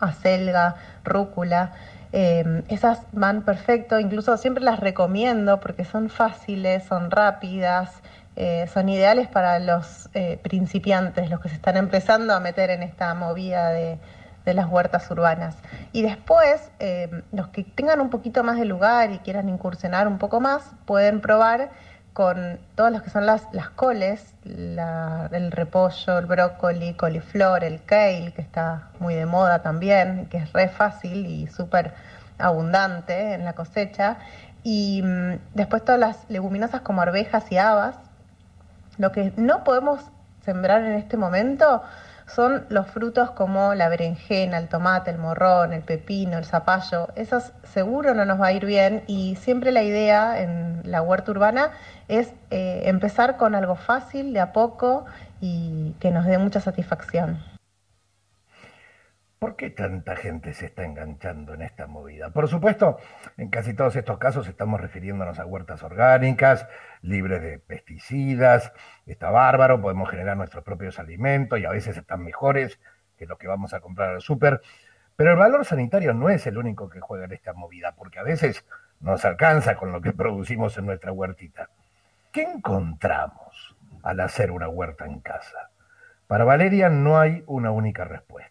acelga, 0.00 0.76
rúcula. 1.04 1.72
Eh, 2.12 2.64
esas 2.68 3.02
van 3.12 3.42
perfecto, 3.42 4.00
incluso 4.00 4.36
siempre 4.36 4.64
las 4.64 4.80
recomiendo 4.80 5.60
porque 5.60 5.84
son 5.84 6.10
fáciles, 6.10 6.84
son 6.84 7.10
rápidas, 7.10 8.02
eh, 8.34 8.68
son 8.72 8.88
ideales 8.88 9.28
para 9.28 9.58
los 9.60 10.08
eh, 10.14 10.38
principiantes, 10.42 11.30
los 11.30 11.40
que 11.40 11.48
se 11.48 11.54
están 11.54 11.76
empezando 11.76 12.34
a 12.34 12.40
meter 12.40 12.70
en 12.70 12.82
esta 12.82 13.14
movida 13.14 13.70
de, 13.70 13.98
de 14.44 14.54
las 14.54 14.66
huertas 14.66 15.08
urbanas. 15.10 15.56
Y 15.92 16.02
después, 16.02 16.70
los 17.32 17.48
que 17.48 17.62
tengan 17.62 18.00
un 18.00 18.10
poquito 18.10 18.42
más 18.42 18.58
de 18.58 18.64
lugar 18.64 19.12
y 19.12 19.18
quieran 19.18 19.48
incursionar 19.48 20.08
un 20.08 20.18
poco 20.18 20.40
más, 20.40 20.62
pueden 20.86 21.20
probar 21.20 21.70
con 22.12 22.58
todas 22.74 22.92
las 22.92 23.02
que 23.02 23.10
son 23.10 23.24
las, 23.26 23.42
coles, 23.76 24.34
el 24.44 25.52
repollo, 25.52 26.18
el 26.18 26.26
brócoli, 26.26 26.94
coliflor, 26.94 27.64
el 27.64 27.82
kale, 27.84 28.32
que 28.32 28.42
está 28.42 28.88
muy 28.98 29.14
de 29.14 29.26
moda 29.26 29.62
también, 29.62 30.26
que 30.26 30.38
es 30.38 30.52
re 30.52 30.68
fácil 30.68 31.26
y 31.26 31.46
súper 31.46 31.92
abundante 32.38 33.34
en 33.34 33.44
la 33.44 33.52
cosecha. 33.52 34.18
Y 34.62 35.02
mm, 35.02 35.38
después 35.54 35.84
todas 35.84 36.00
las 36.00 36.28
leguminosas 36.28 36.80
como 36.80 37.00
arvejas 37.00 37.50
y 37.52 37.58
habas. 37.58 37.96
Lo 38.98 39.12
que 39.12 39.32
no 39.36 39.64
podemos 39.64 40.00
sembrar 40.44 40.82
en 40.84 40.94
este 40.94 41.16
momento 41.16 41.82
son 42.34 42.64
los 42.68 42.86
frutos 42.86 43.30
como 43.32 43.74
la 43.74 43.88
berenjena, 43.88 44.58
el 44.58 44.68
tomate, 44.68 45.10
el 45.10 45.18
morrón, 45.18 45.72
el 45.72 45.82
pepino, 45.82 46.38
el 46.38 46.44
zapallo. 46.44 47.08
Esos 47.16 47.52
seguro 47.62 48.14
no 48.14 48.24
nos 48.24 48.40
va 48.40 48.48
a 48.48 48.52
ir 48.52 48.66
bien 48.66 49.02
y 49.06 49.36
siempre 49.36 49.72
la 49.72 49.82
idea 49.82 50.40
en 50.40 50.82
la 50.84 51.02
huerta 51.02 51.30
urbana 51.32 51.70
es 52.08 52.32
eh, 52.50 52.82
empezar 52.84 53.36
con 53.36 53.54
algo 53.54 53.76
fácil, 53.76 54.32
de 54.32 54.40
a 54.40 54.52
poco 54.52 55.04
y 55.40 55.94
que 56.00 56.10
nos 56.10 56.24
dé 56.26 56.38
mucha 56.38 56.60
satisfacción. 56.60 57.38
¿Por 59.40 59.56
qué 59.56 59.70
tanta 59.70 60.16
gente 60.16 60.52
se 60.52 60.66
está 60.66 60.84
enganchando 60.84 61.54
en 61.54 61.62
esta 61.62 61.86
movida? 61.86 62.28
Por 62.28 62.46
supuesto, 62.46 62.98
en 63.38 63.48
casi 63.48 63.72
todos 63.72 63.96
estos 63.96 64.18
casos 64.18 64.46
estamos 64.46 64.78
refiriéndonos 64.78 65.38
a 65.38 65.46
huertas 65.46 65.82
orgánicas, 65.82 66.68
libres 67.00 67.40
de 67.40 67.58
pesticidas. 67.58 68.70
Está 69.06 69.30
bárbaro, 69.30 69.80
podemos 69.80 70.10
generar 70.10 70.36
nuestros 70.36 70.62
propios 70.62 70.98
alimentos 70.98 71.58
y 71.58 71.64
a 71.64 71.70
veces 71.70 71.96
están 71.96 72.22
mejores 72.22 72.78
que 73.16 73.24
los 73.24 73.38
que 73.38 73.48
vamos 73.48 73.72
a 73.72 73.80
comprar 73.80 74.10
al 74.10 74.20
súper. 74.20 74.60
Pero 75.16 75.30
el 75.30 75.38
valor 75.38 75.64
sanitario 75.64 76.12
no 76.12 76.28
es 76.28 76.46
el 76.46 76.58
único 76.58 76.90
que 76.90 77.00
juega 77.00 77.24
en 77.24 77.32
esta 77.32 77.54
movida, 77.54 77.94
porque 77.96 78.18
a 78.18 78.22
veces 78.22 78.66
nos 79.00 79.24
alcanza 79.24 79.74
con 79.76 79.90
lo 79.90 80.02
que 80.02 80.12
producimos 80.22 80.76
en 80.76 80.84
nuestra 80.84 81.12
huertita. 81.12 81.70
¿Qué 82.30 82.42
encontramos 82.42 83.74
al 84.02 84.20
hacer 84.20 84.50
una 84.50 84.68
huerta 84.68 85.06
en 85.06 85.20
casa? 85.20 85.70
Para 86.26 86.44
Valeria 86.44 86.90
no 86.90 87.18
hay 87.18 87.42
una 87.46 87.70
única 87.70 88.04
respuesta. 88.04 88.49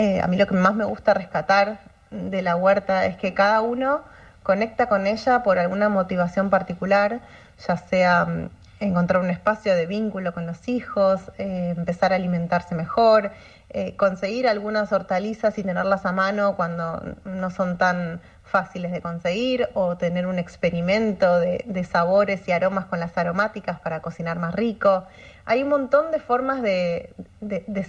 Eh, 0.00 0.18
a 0.22 0.26
mí 0.28 0.38
lo 0.38 0.46
que 0.46 0.54
más 0.54 0.74
me 0.74 0.86
gusta 0.86 1.12
rescatar 1.12 1.80
de 2.10 2.40
la 2.40 2.56
huerta 2.56 3.04
es 3.04 3.18
que 3.18 3.34
cada 3.34 3.60
uno 3.60 4.00
conecta 4.42 4.88
con 4.88 5.06
ella 5.06 5.42
por 5.42 5.58
alguna 5.58 5.90
motivación 5.90 6.48
particular, 6.48 7.20
ya 7.68 7.76
sea 7.76 8.24
mm, 8.24 8.48
encontrar 8.80 9.20
un 9.22 9.28
espacio 9.28 9.74
de 9.74 9.84
vínculo 9.84 10.32
con 10.32 10.46
los 10.46 10.68
hijos, 10.68 11.20
eh, 11.36 11.74
empezar 11.76 12.14
a 12.14 12.16
alimentarse 12.16 12.74
mejor, 12.74 13.32
eh, 13.68 13.94
conseguir 13.96 14.48
algunas 14.48 14.90
hortalizas 14.90 15.58
y 15.58 15.64
tenerlas 15.64 16.06
a 16.06 16.12
mano 16.12 16.56
cuando 16.56 17.02
no 17.26 17.50
son 17.50 17.76
tan 17.76 18.22
fáciles 18.50 18.92
de 18.92 19.00
conseguir 19.00 19.68
o 19.74 19.96
tener 19.96 20.26
un 20.26 20.38
experimento 20.38 21.38
de, 21.38 21.86
sabores 21.90 22.46
y 22.48 22.52
aromas 22.52 22.86
con 22.86 23.00
las 23.00 23.16
aromáticas 23.16 23.80
para 23.80 24.00
cocinar 24.00 24.38
más 24.38 24.54
rico. 24.54 25.04
Hay 25.46 25.62
un 25.62 25.68
montón 25.70 26.10
de 26.10 26.20
formas 26.20 26.60
de, 26.60 27.14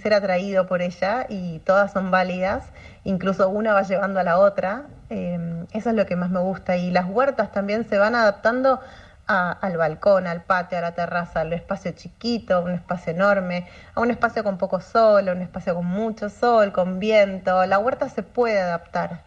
ser 0.00 0.14
atraído 0.14 0.66
por 0.66 0.80
ella 0.80 1.26
y 1.28 1.58
todas 1.60 1.92
son 1.92 2.10
válidas, 2.10 2.64
incluso 3.04 3.48
una 3.48 3.74
va 3.74 3.82
llevando 3.82 4.20
a 4.20 4.22
la 4.22 4.38
otra. 4.38 4.84
Em, 5.10 5.66
eso 5.72 5.90
es 5.90 5.96
lo 5.96 6.06
que 6.06 6.16
más 6.16 6.30
me 6.30 6.40
gusta 6.40 6.76
y 6.76 6.90
las 6.90 7.06
huertas 7.06 7.52
también 7.52 7.84
se 7.88 7.98
van 7.98 8.14
adaptando 8.14 8.80
al 9.26 9.76
balcón, 9.76 10.26
al 10.26 10.42
patio, 10.42 10.78
a 10.78 10.80
la 10.80 10.92
terraza, 10.92 11.40
al 11.40 11.52
espacio 11.52 11.92
chiquito, 11.92 12.60
un 12.62 12.72
espacio 12.72 13.12
enorme, 13.12 13.66
a 13.94 14.00
un 14.00 14.10
espacio 14.10 14.44
con 14.44 14.58
poco 14.58 14.80
sol, 14.80 15.28
a 15.28 15.32
un 15.32 15.42
espacio 15.42 15.74
con 15.74 15.86
mucho 15.86 16.28
sol, 16.28 16.72
con 16.72 16.98
viento. 16.98 17.64
La 17.66 17.78
huerta 17.78 18.08
se 18.08 18.22
puede 18.22 18.60
adaptar. 18.60 19.22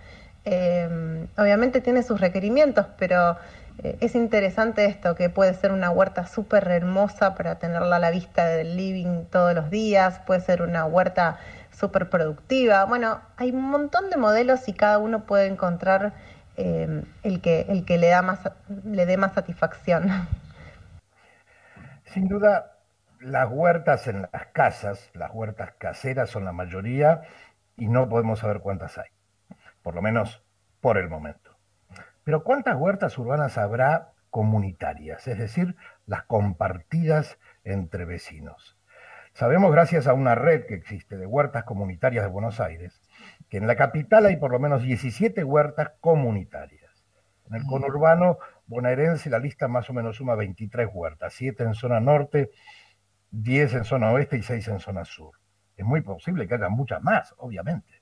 Eh, 0.45 1.27
obviamente 1.37 1.81
tiene 1.81 2.03
sus 2.03 2.21
requerimientos, 2.21 2.85
pero 2.97 3.37
eh, 3.83 3.97
es 3.99 4.15
interesante 4.15 4.85
esto, 4.85 5.15
que 5.15 5.29
puede 5.29 5.53
ser 5.55 5.71
una 5.71 5.89
huerta 5.89 6.27
súper 6.27 6.67
hermosa 6.69 7.35
para 7.35 7.55
tenerla 7.59 7.97
a 7.97 7.99
la 7.99 8.11
vista 8.11 8.45
del 8.45 8.77
living 8.77 9.25
todos 9.25 9.53
los 9.55 9.69
días, 9.69 10.19
puede 10.19 10.41
ser 10.41 10.61
una 10.61 10.85
huerta 10.85 11.37
súper 11.71 12.09
productiva. 12.09 12.85
Bueno, 12.85 13.21
hay 13.37 13.51
un 13.51 13.69
montón 13.69 14.09
de 14.09 14.17
modelos 14.17 14.67
y 14.67 14.73
cada 14.73 14.99
uno 14.99 15.25
puede 15.25 15.47
encontrar 15.47 16.13
eh, 16.57 17.03
el, 17.23 17.41
que, 17.41 17.65
el 17.69 17.83
que 17.83 17.97
le, 17.97 18.07
da 18.07 18.21
más, 18.21 18.39
le 18.85 19.05
dé 19.05 19.17
más 19.17 19.33
satisfacción. 19.33 20.09
Sin 22.05 22.27
duda, 22.27 22.77
las 23.19 23.49
huertas 23.51 24.07
en 24.07 24.21
las 24.31 24.45
casas, 24.53 25.09
las 25.13 25.31
huertas 25.33 25.71
caseras 25.77 26.29
son 26.29 26.45
la 26.45 26.53
mayoría 26.53 27.23
y 27.75 27.87
no 27.87 28.07
podemos 28.07 28.39
saber 28.39 28.61
cuántas 28.61 28.97
hay 28.97 29.14
por 29.85 29.93
lo 29.93 30.01
menos 30.01 30.43
por 30.81 30.97
el 30.97 31.09
momento. 31.09 31.59
Pero 32.23 32.43
¿cuántas 32.43 32.75
huertas 32.75 33.15
urbanas 33.19 33.59
habrá 33.59 34.13
comunitarias, 34.31 35.27
es 35.27 35.37
decir, 35.37 35.75
las 36.07 36.23
compartidas 36.23 37.37
entre 37.63 38.03
vecinos? 38.05 38.79
Sabemos, 39.33 39.71
gracias 39.71 40.07
a 40.07 40.15
una 40.15 40.33
red 40.33 40.65
que 40.65 40.73
existe 40.73 41.17
de 41.17 41.27
huertas 41.27 41.65
comunitarias 41.65 42.23
de 42.23 42.31
Buenos 42.31 42.59
Aires, 42.59 42.99
que 43.47 43.57
en 43.57 43.67
la 43.67 43.75
capital 43.75 44.25
hay 44.25 44.37
por 44.37 44.49
lo 44.49 44.57
menos 44.57 44.81
17 44.81 45.43
huertas 45.43 45.91
comunitarias. 46.01 47.05
En 47.47 47.53
el 47.53 47.65
mm. 47.65 47.67
conurbano 47.67 48.39
bonaerense 48.65 49.29
la 49.29 49.37
lista 49.37 49.67
más 49.67 49.87
o 49.91 49.93
menos 49.93 50.15
suma 50.15 50.33
23 50.33 50.89
huertas, 50.91 51.31
7 51.33 51.61
en 51.61 51.75
zona 51.75 51.99
norte, 51.99 52.49
10 53.29 53.75
en 53.75 53.83
zona 53.83 54.09
oeste 54.13 54.37
y 54.37 54.41
6 54.41 54.67
en 54.67 54.79
zona 54.79 55.05
sur. 55.05 55.33
Es 55.77 55.85
muy 55.85 56.01
posible 56.01 56.47
que 56.47 56.55
haya 56.55 56.69
muchas 56.69 57.03
más, 57.03 57.35
obviamente. 57.37 58.01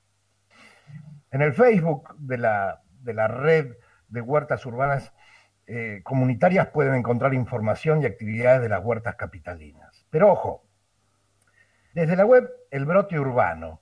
En 1.34 1.42
el 1.42 1.54
Facebook 1.54 2.16
de 2.20 2.38
la, 2.38 2.84
de 3.02 3.14
la 3.16 3.28
red 3.28 3.76
de 4.08 4.22
huertas 4.22 4.64
urbanas 4.68 5.12
eh, 5.66 6.02
comunitarias 6.04 6.68
pueden 6.68 6.94
encontrar 6.94 7.34
información 7.34 8.04
y 8.04 8.06
actividades 8.06 8.62
de 8.62 8.70
las 8.70 8.86
huertas 8.86 9.16
capitalinas. 9.16 10.06
Pero 10.12 10.32
ojo, 10.32 10.64
desde 11.96 12.16
la 12.16 12.24
web 12.24 12.48
El 12.70 12.86
Brote 12.86 13.20
Urbano, 13.20 13.82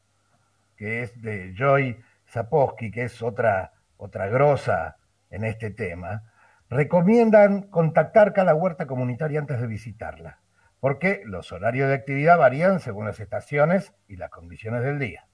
que 0.77 1.01
es 1.01 1.21
de 1.21 1.53
Joy 1.53 2.01
Zaposki, 2.25 2.89
que 2.89 3.03
es 3.03 3.21
otra, 3.21 3.73
otra 3.97 4.27
grosa 4.27 4.95
en 5.29 5.43
este 5.43 5.71
tema, 5.71 6.31
recomiendan 6.69 7.63
contactar 7.63 8.31
cada 8.31 8.55
huerta 8.55 8.87
comunitaria 8.87 9.41
antes 9.41 9.59
de 9.59 9.67
visitarla, 9.67 10.39
porque 10.79 11.21
los 11.25 11.51
horarios 11.51 11.89
de 11.89 11.95
actividad 11.95 12.37
varían 12.37 12.79
según 12.79 13.07
las 13.07 13.19
estaciones 13.19 13.93
y 14.07 14.15
las 14.15 14.29
condiciones 14.29 14.83
del 14.83 14.99
día. 14.99 15.27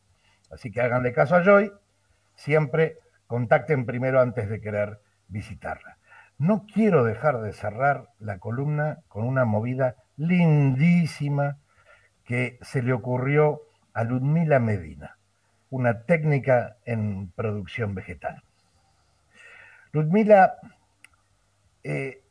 Así 0.50 0.72
que 0.72 0.82
háganle 0.82 1.14
caso 1.14 1.36
a 1.36 1.44
Joy 1.44 1.72
siempre 2.38 3.00
contacten 3.28 3.86
primero 3.86 4.22
antes 4.22 4.50
de 4.50 4.62
querer 4.62 5.02
visitarla. 5.28 5.98
No 6.38 6.66
quiero 6.74 7.04
dejar 7.04 7.42
de 7.42 7.52
cerrar 7.52 8.10
la 8.20 8.38
columna 8.40 9.00
con 9.10 9.26
una 9.26 9.44
movida 9.44 9.96
lindísima 10.16 11.58
que 12.24 12.58
se 12.62 12.82
le 12.82 12.94
ocurrió 12.94 13.62
a 13.94 14.04
Ludmila 14.04 14.60
Medina, 14.60 15.18
una 15.70 16.04
técnica 16.04 16.78
en 16.86 17.32
producción 17.32 17.96
vegetal. 17.96 18.44
Ludmila 19.92 20.58
eh, 21.84 22.22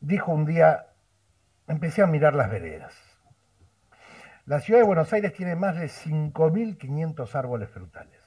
dijo 0.00 0.32
un 0.32 0.46
día, 0.46 0.86
empecé 1.68 2.02
a 2.02 2.06
mirar 2.06 2.34
las 2.34 2.50
veredas. 2.50 2.94
La 4.46 4.60
ciudad 4.60 4.80
de 4.80 4.86
Buenos 4.86 5.12
Aires 5.12 5.32
tiene 5.34 5.56
más 5.56 5.76
de 5.76 5.86
5.500 5.86 7.34
árboles 7.34 7.70
frutales. 7.70 8.23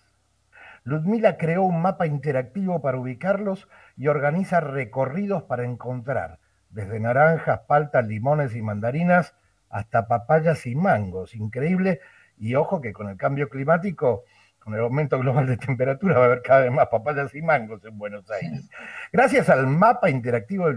Ludmila 0.88 1.36
creó 1.36 1.64
un 1.64 1.82
mapa 1.82 2.08
interactivo 2.08 2.82
para 2.82 2.98
ubicarlos 2.98 3.68
y 3.98 4.08
organiza 4.08 4.62
recorridos 4.62 5.44
para 5.44 5.66
encontrar 5.66 6.40
desde 6.70 7.02
naranjas, 7.02 7.60
paltas, 7.68 8.08
limones 8.08 8.56
y 8.56 8.62
mandarinas 8.62 9.36
hasta 9.70 10.08
papayas 10.08 10.66
y 10.66 10.76
mangos. 10.76 11.36
Increíble. 11.36 12.00
Y 12.38 12.56
ojo 12.56 12.80
que 12.80 12.94
con 12.94 13.10
el 13.10 13.18
cambio 13.18 13.50
climático, 13.50 14.24
con 14.60 14.76
el 14.76 14.80
aumento 14.80 15.20
global 15.20 15.46
de 15.46 15.58
temperatura, 15.58 16.20
va 16.20 16.24
a 16.24 16.26
haber 16.28 16.42
cada 16.42 16.62
vez 16.62 16.72
más 16.72 16.88
papayas 16.88 17.36
y 17.36 17.42
mangos 17.42 17.84
en 17.84 17.98
Buenos 17.98 18.32
Aires. 18.32 18.70
Gracias 19.12 19.50
al 19.50 19.68
mapa 19.68 20.10
interactivo 20.10 20.70
de 20.70 20.74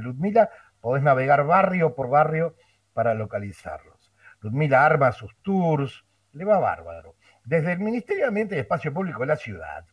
Ludmila, 0.00 0.50
podés 0.80 1.02
navegar 1.02 1.44
barrio 1.44 1.96
por 1.96 2.08
barrio 2.08 2.54
para 2.94 3.12
localizarlos. 3.14 4.12
Ludmila 4.40 4.86
arma 4.86 5.10
sus 5.10 5.34
tours, 5.42 6.04
le 6.32 6.44
va 6.44 6.60
bárbaro. 6.60 7.17
Desde 7.48 7.72
el 7.72 7.78
Ministerio 7.78 8.24
de 8.24 8.28
Ambiente 8.28 8.56
y 8.56 8.58
Espacio 8.58 8.92
Público 8.92 9.20
de 9.20 9.26
la 9.28 9.36
ciudad, 9.36 9.86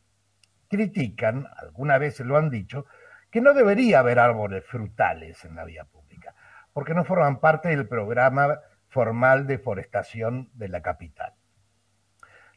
critican, 0.67 1.47
alguna 1.55 1.97
vez 1.97 2.19
lo 2.19 2.35
han 2.35 2.49
dicho, 2.49 2.85
que 3.31 3.39
no 3.39 3.53
debería 3.53 3.99
haber 3.99 4.19
árboles 4.19 4.65
frutales 4.65 5.45
en 5.45 5.55
la 5.55 5.63
vía 5.63 5.85
pública, 5.85 6.35
porque 6.73 6.93
no 6.93 7.05
forman 7.05 7.39
parte 7.39 7.69
del 7.69 7.87
programa 7.87 8.59
formal 8.89 9.47
de 9.47 9.57
forestación 9.57 10.49
de 10.53 10.67
la 10.67 10.81
capital. 10.81 11.33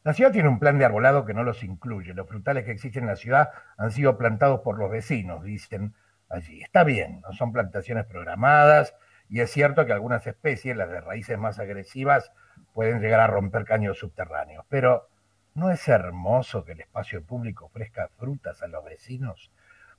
La 0.02 0.14
ciudad 0.14 0.32
tiene 0.32 0.48
un 0.48 0.58
plan 0.58 0.80
de 0.80 0.86
arbolado 0.86 1.24
que 1.24 1.32
no 1.32 1.44
los 1.44 1.62
incluye. 1.62 2.12
Los 2.12 2.26
frutales 2.26 2.64
que 2.64 2.72
existen 2.72 3.04
en 3.04 3.10
la 3.10 3.14
ciudad 3.14 3.50
han 3.76 3.92
sido 3.92 4.18
plantados 4.18 4.62
por 4.62 4.80
los 4.80 4.90
vecinos, 4.90 5.44
dicen 5.44 5.94
allí. 6.28 6.60
Está 6.60 6.82
bien, 6.82 7.20
no 7.20 7.32
son 7.34 7.52
plantaciones 7.52 8.04
programadas 8.04 8.96
y 9.28 9.42
es 9.42 9.50
cierto 9.52 9.86
que 9.86 9.92
algunas 9.92 10.26
especies, 10.26 10.76
las 10.76 10.90
de 10.90 11.00
raíces 11.00 11.38
más 11.38 11.60
agresivas, 11.60 12.32
pueden 12.74 13.00
llegar 13.00 13.20
a 13.20 13.26
romper 13.26 13.64
caños 13.64 13.98
subterráneos. 13.98 14.64
Pero 14.68 15.08
¿no 15.54 15.70
es 15.70 15.86
hermoso 15.88 16.64
que 16.64 16.72
el 16.72 16.80
espacio 16.80 17.24
público 17.24 17.66
ofrezca 17.66 18.08
frutas 18.16 18.62
a 18.62 18.68
los 18.68 18.84
vecinos? 18.84 19.50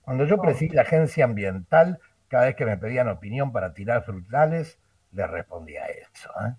Cuando 0.02 0.26
yo 0.26 0.42
presidí 0.42 0.76
la 0.76 0.84
agencia 0.84 1.26
ambiental, 1.26 2.00
cada 2.28 2.46
vez 2.46 2.56
que 2.56 2.66
me 2.66 2.78
pedían 2.78 3.10
opinión 3.10 3.52
para 3.52 3.74
tirar 3.74 4.04
frutales, 4.04 4.80
les 5.12 5.30
respondía 5.30 5.86
eso. 5.86 6.32
¿eh? 6.46 6.56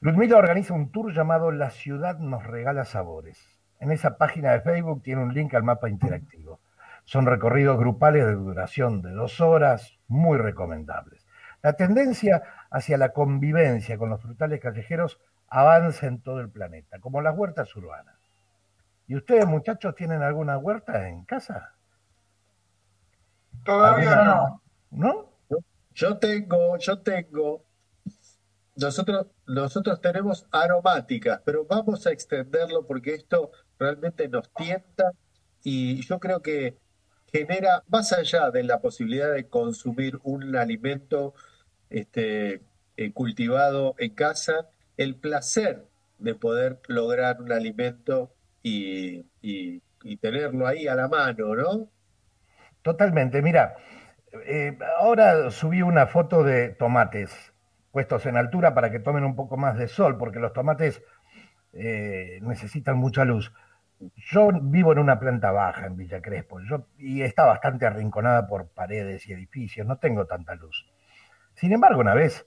Ludmila 0.00 0.36
organiza 0.36 0.74
un 0.74 0.90
tour 0.90 1.12
llamado 1.12 1.50
La 1.50 1.70
ciudad 1.70 2.18
nos 2.18 2.44
regala 2.44 2.84
sabores. 2.84 3.42
En 3.80 3.90
esa 3.90 4.16
página 4.16 4.52
de 4.52 4.60
Facebook 4.60 5.02
tiene 5.02 5.22
un 5.22 5.32
link 5.34 5.54
al 5.54 5.62
mapa 5.62 5.88
interactivo. 5.88 6.60
Son 7.04 7.26
recorridos 7.26 7.78
grupales 7.78 8.26
de 8.26 8.32
duración 8.32 9.02
de 9.02 9.10
dos 9.10 9.40
horas, 9.40 9.98
muy 10.08 10.38
recomendables. 10.38 11.23
La 11.64 11.72
tendencia 11.72 12.42
hacia 12.70 12.98
la 12.98 13.14
convivencia 13.14 13.96
con 13.96 14.10
los 14.10 14.20
frutales 14.20 14.60
callejeros 14.60 15.18
avanza 15.48 16.06
en 16.06 16.20
todo 16.20 16.40
el 16.40 16.50
planeta, 16.50 17.00
como 17.00 17.22
las 17.22 17.34
huertas 17.34 17.74
urbanas. 17.74 18.16
¿Y 19.06 19.16
ustedes, 19.16 19.46
muchachos, 19.46 19.94
tienen 19.94 20.20
alguna 20.20 20.58
huerta 20.58 21.08
en 21.08 21.24
casa? 21.24 21.72
Todavía 23.64 24.24
no. 24.24 24.62
¿No? 24.90 25.30
Yo 25.94 26.18
tengo, 26.18 26.76
yo 26.76 26.98
tengo. 27.00 27.64
Nosotros, 28.76 29.28
nosotros 29.46 30.02
tenemos 30.02 30.46
aromáticas, 30.52 31.40
pero 31.46 31.64
vamos 31.64 32.06
a 32.06 32.10
extenderlo 32.10 32.86
porque 32.86 33.14
esto 33.14 33.52
realmente 33.78 34.28
nos 34.28 34.52
tienta 34.52 35.12
y 35.62 36.02
yo 36.02 36.20
creo 36.20 36.42
que 36.42 36.76
genera, 37.32 37.82
más 37.88 38.12
allá 38.12 38.50
de 38.50 38.64
la 38.64 38.82
posibilidad 38.82 39.32
de 39.32 39.48
consumir 39.48 40.20
un 40.24 40.54
alimento 40.56 41.32
este, 41.90 42.62
eh, 42.96 43.12
cultivado 43.12 43.94
en 43.98 44.14
casa, 44.14 44.68
el 44.96 45.16
placer 45.16 45.84
de 46.18 46.34
poder 46.34 46.80
lograr 46.88 47.40
un 47.40 47.52
alimento 47.52 48.32
y, 48.62 49.26
tenerlo 50.20 50.66
ahí 50.66 50.86
a 50.86 50.94
la 50.94 51.08
mano, 51.08 51.54
¿no? 51.54 51.88
Totalmente, 52.82 53.42
mira, 53.42 53.76
eh, 54.46 54.78
ahora 54.98 55.50
subí 55.50 55.82
una 55.82 56.06
foto 56.06 56.42
de 56.42 56.70
tomates 56.70 57.52
puestos 57.90 58.26
en 58.26 58.36
altura 58.36 58.74
para 58.74 58.90
que 58.90 58.98
tomen 58.98 59.24
un 59.24 59.36
poco 59.36 59.56
más 59.56 59.78
de 59.78 59.88
sol, 59.88 60.18
porque 60.18 60.38
los 60.38 60.52
tomates 60.52 61.02
eh, 61.72 62.40
necesitan 62.42 62.96
mucha 62.96 63.24
luz. 63.24 63.52
Yo 64.16 64.50
vivo 64.62 64.92
en 64.92 64.98
una 64.98 65.18
planta 65.18 65.52
baja 65.52 65.86
en 65.86 65.96
Villa 65.96 66.20
Crespo 66.20 66.60
y 66.98 67.22
está 67.22 67.44
bastante 67.44 67.86
arrinconada 67.86 68.46
por 68.46 68.68
paredes 68.68 69.28
y 69.28 69.32
edificios, 69.32 69.86
no 69.86 69.98
tengo 69.98 70.26
tanta 70.26 70.54
luz. 70.54 70.86
Sin 71.54 71.72
embargo, 71.72 72.00
una 72.00 72.14
vez, 72.14 72.46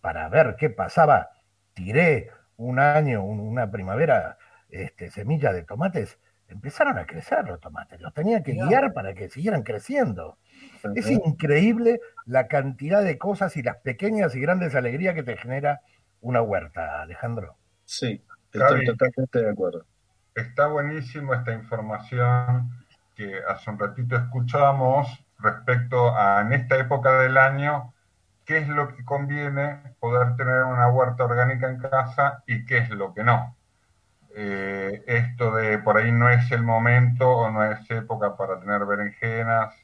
para 0.00 0.28
ver 0.28 0.56
qué 0.58 0.70
pasaba, 0.70 1.30
tiré 1.74 2.30
un 2.56 2.78
año, 2.78 3.24
una 3.24 3.70
primavera, 3.70 4.38
este, 4.68 5.10
semilla 5.10 5.52
de 5.52 5.62
tomates, 5.62 6.18
empezaron 6.48 6.98
a 6.98 7.06
crecer 7.06 7.46
los 7.46 7.60
tomates, 7.60 8.00
los 8.00 8.12
tenía 8.12 8.42
que 8.42 8.52
guiar 8.52 8.92
para 8.92 9.14
que 9.14 9.28
siguieran 9.28 9.62
creciendo. 9.62 10.38
Es 10.94 11.10
increíble 11.10 12.00
la 12.26 12.46
cantidad 12.46 13.02
de 13.02 13.18
cosas 13.18 13.56
y 13.56 13.62
las 13.62 13.76
pequeñas 13.78 14.34
y 14.34 14.40
grandes 14.40 14.74
alegrías 14.74 15.14
que 15.14 15.22
te 15.22 15.36
genera 15.36 15.80
una 16.20 16.42
huerta, 16.42 17.02
Alejandro. 17.02 17.56
Sí, 17.84 18.24
estoy 18.52 18.86
totalmente 18.86 19.40
de 19.40 19.50
acuerdo. 19.50 19.86
Está 20.34 20.66
buenísimo 20.66 21.34
esta 21.34 21.52
información 21.52 22.70
que 23.14 23.40
hace 23.48 23.70
un 23.70 23.78
ratito 23.78 24.16
escuchamos 24.16 25.06
respecto 25.38 26.16
a 26.16 26.40
en 26.42 26.52
esta 26.52 26.76
época 26.76 27.20
del 27.20 27.38
año 27.38 27.93
qué 28.44 28.58
es 28.58 28.68
lo 28.68 28.94
que 28.94 29.04
conviene 29.04 29.80
poder 30.00 30.36
tener 30.36 30.64
una 30.64 30.88
huerta 30.88 31.24
orgánica 31.24 31.68
en 31.68 31.78
casa 31.78 32.42
y 32.46 32.64
qué 32.66 32.78
es 32.78 32.90
lo 32.90 33.14
que 33.14 33.24
no. 33.24 33.56
Eh, 34.36 35.04
esto 35.06 35.54
de 35.54 35.78
por 35.78 35.96
ahí 35.96 36.10
no 36.10 36.28
es 36.28 36.50
el 36.50 36.62
momento 36.62 37.30
o 37.30 37.50
no 37.50 37.64
es 37.64 37.88
época 37.90 38.36
para 38.36 38.58
tener 38.58 38.84
berenjenas 38.84 39.74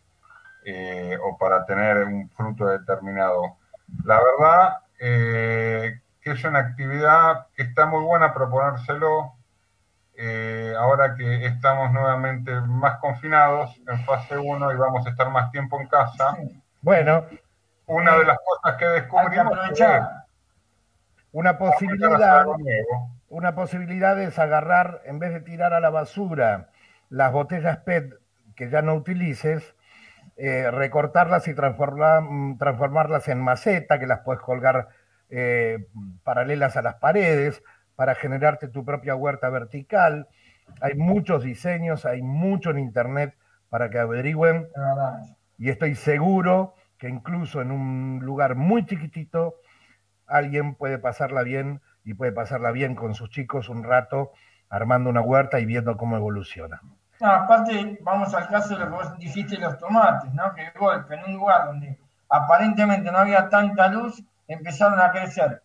eh, 0.65 1.17
o 1.23 1.39
para 1.39 1.65
tener 1.65 1.99
un 2.05 2.29
fruto 2.31 2.67
determinado. 2.67 3.57
La 4.05 4.21
verdad 4.21 4.79
eh, 4.99 6.01
que 6.21 6.33
es 6.33 6.45
una 6.45 6.59
actividad 6.59 7.47
que 7.55 7.63
está 7.63 7.87
muy 7.87 8.03
buena 8.05 8.35
proponérselo, 8.35 9.35
ahora 10.79 11.15
que 11.15 11.47
estamos 11.47 11.91
nuevamente 11.93 12.53
más 12.61 12.99
confinados 12.99 13.75
en 13.89 14.05
fase 14.05 14.37
1 14.37 14.73
y 14.73 14.77
vamos 14.77 15.07
a 15.07 15.11
estar 15.11 15.31
más 15.31 15.51
tiempo 15.51 15.81
en 15.81 15.87
casa. 15.87 16.37
Bueno, 16.83 17.25
una 17.91 18.17
de 18.19 18.25
las 18.25 18.39
cosas 18.39 18.79
que 18.79 18.87
descubrimos 18.87 19.59
es 19.71 19.81
una 21.33 21.59
posibilidad, 21.59 22.47
una 23.29 23.55
posibilidad 23.55 24.21
es 24.21 24.39
agarrar, 24.39 25.03
en 25.05 25.19
vez 25.19 25.33
de 25.33 25.41
tirar 25.41 25.75
a 25.75 25.81
la 25.81 25.91
basura 25.91 26.71
las 27.09 27.33
botellas 27.33 27.79
PET 27.79 28.15
que 28.57 28.71
ya 28.71 28.83
no 28.83 28.95
utilices, 28.95 29.75
eh, 30.37 30.71
recortarlas 30.71 31.49
y 31.49 31.55
transformarlas 31.55 33.29
en 33.29 33.41
maceta, 33.41 33.99
que 33.99 34.07
las 34.07 34.21
puedes 34.21 34.43
colgar 34.43 34.89
eh, 35.29 35.87
paralelas 36.25 36.77
a 36.77 36.83
las 36.83 36.97
paredes, 36.97 37.63
para 37.97 38.15
generarte 38.15 38.69
tu 38.69 38.85
propia 38.85 39.15
huerta 39.15 39.51
vertical. 39.51 40.29
Hay 40.81 40.95
muchos 40.95 41.43
diseños, 41.43 42.07
hay 42.07 42.23
mucho 42.23 42.71
en 42.71 42.79
internet 42.79 43.35
para 43.69 43.91
que 43.91 43.99
averigüen. 43.99 44.69
Y 45.59 45.71
estoy 45.71 45.95
seguro 45.95 46.75
que 47.01 47.09
incluso 47.09 47.63
en 47.63 47.73
un 47.73 48.21
lugar 48.23 48.57
muy 48.57 48.85
chiquitito, 48.85 49.57
alguien 50.27 50.75
puede 50.75 50.99
pasarla 50.99 51.43
bien 51.43 51.81
y 52.05 52.13
puede 52.13 52.31
pasarla 52.31 52.71
bien 52.73 52.95
con 52.95 53.15
sus 53.15 53.31
chicos 53.31 53.71
un 53.71 53.83
rato 53.83 54.33
armando 54.69 55.09
una 55.09 55.23
huerta 55.23 55.59
y 55.59 55.65
viendo 55.65 55.97
cómo 55.97 56.17
evoluciona. 56.17 56.81
aparte, 57.21 57.99
vamos 58.03 58.33
al 58.35 58.49
caso 58.49 58.75
de 58.75 58.81
lo 58.81 58.91
que 58.91 58.97
vos 58.97 59.19
dijiste 59.19 59.57
los 59.59 59.79
tomates, 59.79 60.33
¿no? 60.35 60.55
Que 60.55 60.65
de 60.65 60.71
golpe, 60.79 61.15
en 61.15 61.25
un 61.25 61.33
lugar 61.33 61.67
donde 61.67 61.99
aparentemente 62.29 63.11
no 63.11 63.19
había 63.19 63.49
tanta 63.49 63.89
luz, 63.89 64.23
empezaron 64.47 65.01
a 65.01 65.11
crecer. 65.11 65.63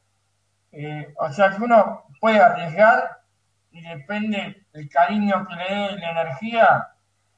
Eh, 0.71 1.13
o 1.17 1.31
sea 1.31 1.51
que 1.51 1.61
uno 1.61 2.05
puede 2.21 2.39
arriesgar 2.39 3.19
y 3.71 3.81
depende 3.81 4.65
el 4.71 4.89
cariño 4.89 5.45
que 5.47 5.55
le 5.55 5.63
dé 5.63 5.97
la 5.97 6.11
energía, 6.11 6.87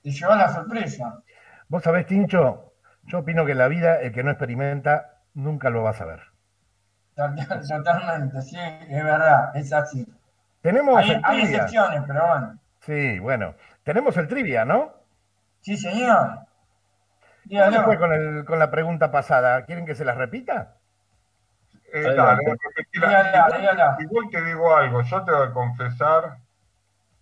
te 0.04 0.12
lleva 0.12 0.36
la 0.36 0.50
sorpresa. 0.54 1.20
Vos 1.68 1.84
sabés, 1.84 2.06
Tincho, 2.06 2.67
yo 3.08 3.20
opino 3.20 3.46
que 3.46 3.54
en 3.54 3.58
la 3.58 3.68
vida 3.68 4.00
el 4.02 4.12
que 4.12 4.24
no 4.24 4.32
experimenta 4.32 5.22
nunca 5.34 5.70
lo 5.70 5.84
va 5.84 5.92
a 5.92 5.94
saber. 5.94 6.22
Totalmente, 7.16 8.42
sí, 8.42 8.58
es 8.60 9.04
verdad, 9.04 9.56
es 9.56 9.74
así. 9.74 10.08
Tenemos 10.62 10.98
hay, 10.98 11.20
hay 11.24 11.42
excepciones, 11.42 12.04
pero 12.06 12.28
bueno. 12.28 12.60
Sí, 12.82 13.20
bueno. 13.20 13.56
Tenemos 13.84 14.16
el 14.18 14.28
trivia, 14.28 14.66
¿no? 14.66 14.94
Sí, 15.62 15.78
señor. 15.78 16.40
¿Cómo 17.50 17.84
fue 17.84 17.98
con, 17.98 18.14
el, 18.14 18.46
con 18.46 18.60
la 18.60 18.70
pregunta 18.70 19.12
pasada? 19.12 19.66
¿Quieren 19.66 19.86
que 19.86 19.96
se 19.96 20.06
las 20.06 20.18
repita? 20.18 20.76
Eh, 21.94 22.16
igual, 22.92 24.30
te 24.30 24.44
digo 24.44 24.76
algo, 24.76 25.02
yo 25.02 25.24
te 25.24 25.32
voy 25.32 25.48
a 25.48 25.54
confesar 25.54 26.38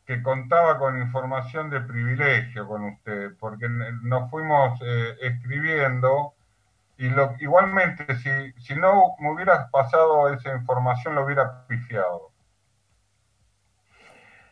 que 0.06 0.22
contaba 0.24 0.78
con 0.78 1.00
información 1.02 1.70
de 1.70 1.82
privilegio 1.82 2.68
con 2.68 2.84
usted, 2.86 3.32
porque 3.39 3.68
nos 3.70 4.30
fuimos 4.30 4.80
eh, 4.82 5.15
escribiendo 5.22 6.34
y 6.98 7.10
lo, 7.10 7.36
igualmente 7.39 8.15
si, 8.18 8.30
si 8.62 8.76
no 8.76 9.15
me 9.20 9.32
hubieras 9.32 9.70
pasado 9.72 10.34
esa 10.34 10.56
información 10.56 11.15
lo 11.15 11.26
hubiera 11.26 11.68
pifiado. 11.68 12.32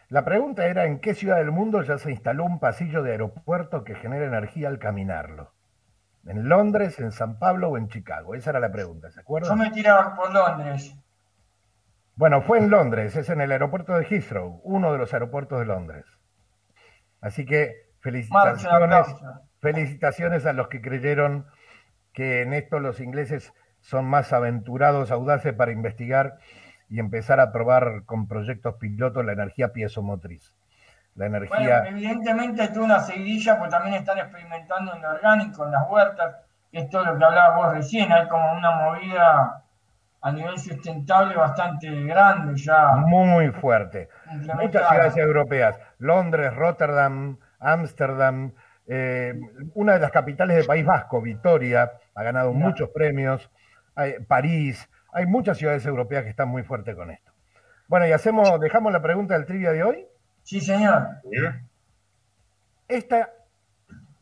La 0.08 0.24
pregunta 0.24 0.66
era 0.68 0.86
en 0.86 1.00
qué 1.02 1.13
ciudad 1.13 1.38
del 1.38 1.52
mundo 1.52 1.82
ya 1.82 1.98
se 1.98 2.10
instaló 2.12 2.46
un 2.46 2.60
pasillo 2.60 3.04
de 3.04 3.12
aeropuerto 3.12 3.84
que 3.84 3.96
genera 3.96 4.26
energía 4.26 4.70
al 4.70 4.80
caminarlo. 4.80 5.54
¿En 6.26 6.50
Londres, 6.50 7.00
en 7.00 7.12
San 7.12 7.39
Pablo 7.39 7.70
o 7.70 7.78
en 7.78 7.89
Chicago? 7.89 8.36
Esa 8.36 8.52
era 8.52 8.60
la 8.60 8.72
pregunta, 8.72 9.12
¿se 9.12 9.22
Yo 9.42 9.54
acuerdan? 9.54 9.56
me 9.56 9.70
tiraba 9.70 10.16
por 10.16 10.34
Londres. 10.34 10.98
Bueno, 12.15 12.41
fue 12.41 12.60
en 12.60 12.69
Londres, 12.69 13.15
es 13.15 13.30
en 13.30 13.41
el 13.41 13.52
aeropuerto 13.52 13.97
de 13.97 14.06
Heathrow, 14.06 14.62
uno 14.63 14.91
de 14.91 14.99
los 14.99 15.13
aeropuertos 15.13 15.60
de 15.60 15.65
Londres. 15.65 16.06
Así 17.21 17.45
que 17.45 17.88
felicitaciones, 18.02 19.08
felicitaciones 19.62 20.45
a 20.45 20.54
los 20.54 20.67
que 20.67 20.82
creyeron 20.82 21.47
que 22.13 22.41
en 22.41 22.54
esto 22.54 22.80
los 22.80 22.99
ingleses 22.99 23.54
son 23.80 24.06
más 24.06 24.32
aventurados, 24.32 25.12
audaces 25.12 25.54
para 25.54 25.71
investigar 25.71 26.38
y 26.89 26.99
empezar 26.99 27.39
a 27.39 27.52
probar 27.52 28.04
con 28.06 28.28
proyectos 28.28 28.76
pilotos 28.76 29.26
la 29.26 29.34
energía 29.34 29.73
piezomotriz. 29.73 30.54
La 31.15 31.28
Bueno, 31.28 31.38
energía, 31.38 31.86
evidentemente 31.88 32.67
tuvo 32.69 32.86
una 32.86 32.99
seguidilla, 32.99 33.58
pues 33.58 33.71
también 33.71 33.95
están 33.95 34.19
experimentando 34.19 34.95
en 34.95 35.02
lo 35.02 35.10
orgánico, 35.10 35.65
en 35.65 35.71
las 35.71 35.89
huertas, 35.89 36.36
que 36.71 36.80
es 36.80 36.89
todo 36.89 37.06
lo 37.06 37.17
que 37.17 37.26
hablabas 37.26 37.56
vos 37.56 37.73
recién, 37.73 38.12
hay 38.12 38.28
como 38.28 38.52
una 38.54 38.71
movida 38.71 39.62
a 40.26 40.32
nivel 40.32 40.58
sustentable 40.58 41.36
bastante 41.36 41.90
grande 42.06 42.56
ya 42.56 42.96
muy 42.96 43.50
fuerte. 43.52 44.08
Muchas 44.56 44.88
ciudades 44.90 45.18
europeas, 45.18 45.78
Londres, 46.00 46.56
Rotterdam, 46.56 47.38
Ámsterdam, 47.60 48.54
eh, 48.88 49.34
una 49.76 49.94
de 49.94 50.00
las 50.00 50.12
capitales 50.12 50.56
del 50.58 50.66
País 50.66 50.86
Vasco, 50.86 51.22
Vitoria, 51.22 51.92
ha 52.16 52.24
ganado 52.24 52.54
muchos 52.54 52.90
premios, 52.90 53.50
hay- 53.96 54.16
París, 54.26 54.90
hay 55.12 55.26
muchas 55.26 55.58
ciudades 55.58 55.86
europeas 55.86 56.24
que 56.24 56.30
están 56.30 56.48
muy 56.48 56.64
fuertes 56.64 56.96
con 56.96 57.12
esto. 57.12 57.32
Bueno, 57.88 58.08
y 58.08 58.14
hacemos, 58.14 58.60
dejamos 58.62 58.94
la 58.94 59.02
pregunta 59.02 59.34
del 59.34 59.46
trivia 59.46 59.72
de 59.74 59.84
hoy. 59.84 60.08
Sí, 60.44 60.62
señor. 60.62 61.06
Esta, 62.88 63.30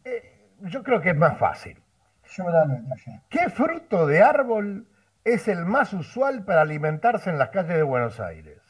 eh, 0.04 0.50
yo 0.62 0.82
creo 0.84 1.00
que 1.00 1.12
es 1.12 1.16
más 1.18 1.38
fácil. 1.38 1.78
Yo 2.36 2.46
me. 2.46 2.82
¿Qué 3.30 3.50
fruto 3.50 4.08
de 4.08 4.22
árbol 4.22 4.88
es 5.24 5.48
el 5.48 5.66
más 5.66 5.94
usual 5.94 6.46
para 6.46 6.62
alimentarse 6.62 7.30
en 7.30 7.38
las 7.38 7.50
calles 7.50 7.76
de 7.76 7.84
Buenos 7.84 8.20
Aires? 8.20 8.62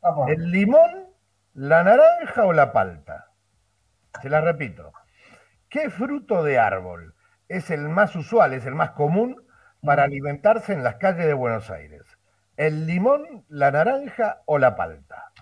Vamos. 0.00 0.30
¿El 0.30 0.50
limón, 0.50 1.08
la 1.54 1.82
naranja 1.82 2.44
o 2.44 2.52
la 2.52 2.72
palta? 2.72 3.26
Se 4.22 4.30
la 4.30 4.40
repito. 4.40 4.92
¿Qué 5.68 5.90
fruto 5.90 6.42
de 6.42 6.58
árbol 6.58 7.14
es 7.48 7.70
el 7.70 7.88
más 7.88 8.16
usual, 8.16 8.54
es 8.54 8.64
el 8.66 8.74
más 8.74 8.92
común 8.92 9.36
para 9.82 10.04
alimentarse 10.04 10.72
en 10.72 10.82
las 10.82 10.96
calles 10.96 11.26
de 11.26 11.34
Buenos 11.34 11.70
Aires? 11.70 12.02
¿El 12.56 12.86
limón, 12.86 13.44
la 13.48 13.70
naranja 13.70 14.42
o 14.46 14.58
la 14.58 14.76
palta? 14.76 15.32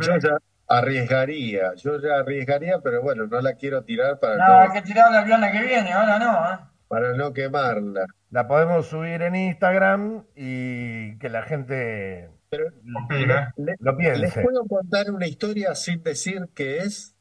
Yo 0.00 0.16
ya 0.18 0.38
arriesgaría, 0.66 1.74
yo 1.74 2.00
ya 2.00 2.16
arriesgaría, 2.16 2.80
pero 2.82 3.02
bueno, 3.02 3.26
no 3.26 3.40
la 3.40 3.54
quiero 3.54 3.84
tirar 3.84 4.18
para 4.18 4.36
No, 4.36 4.58
hay 4.60 4.70
que 4.70 4.82
tirarla 4.82 5.20
el 5.20 5.26
viernes 5.26 5.52
que 5.52 5.62
viene, 5.62 5.92
ahora 5.92 6.18
no, 6.18 6.52
¿eh? 6.52 6.58
Para 6.88 7.14
no 7.14 7.32
quemarla. 7.32 8.06
La 8.30 8.46
podemos 8.48 8.86
subir 8.86 9.22
en 9.22 9.34
Instagram 9.36 10.24
y 10.36 11.18
que 11.18 11.28
la 11.28 11.42
gente 11.42 12.30
Pero 12.50 12.66
opine. 13.04 13.48
le- 13.56 13.74
lo 13.78 13.92
les 13.92 13.98
piense. 13.98 14.42
puedo 14.42 14.64
contar 14.66 15.10
una 15.10 15.26
historia 15.26 15.74
sin 15.74 16.02
decir 16.02 16.48
qué 16.54 16.78
es. 16.78 17.14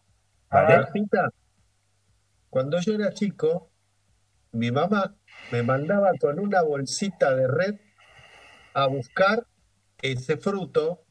Martita, 0.51 1.29
Cuando 2.49 2.79
yo 2.79 2.93
era 2.93 3.11
chico, 3.11 3.71
mi 4.51 4.69
mamá 4.71 5.15
me 5.51 5.63
mandaba 5.63 6.11
con 6.19 6.39
una 6.39 6.61
bolsita 6.61 7.35
de 7.35 7.47
red 7.47 7.75
a 8.75 8.85
buscar 8.85 9.47
ese 9.99 10.37
fruto 10.37 11.03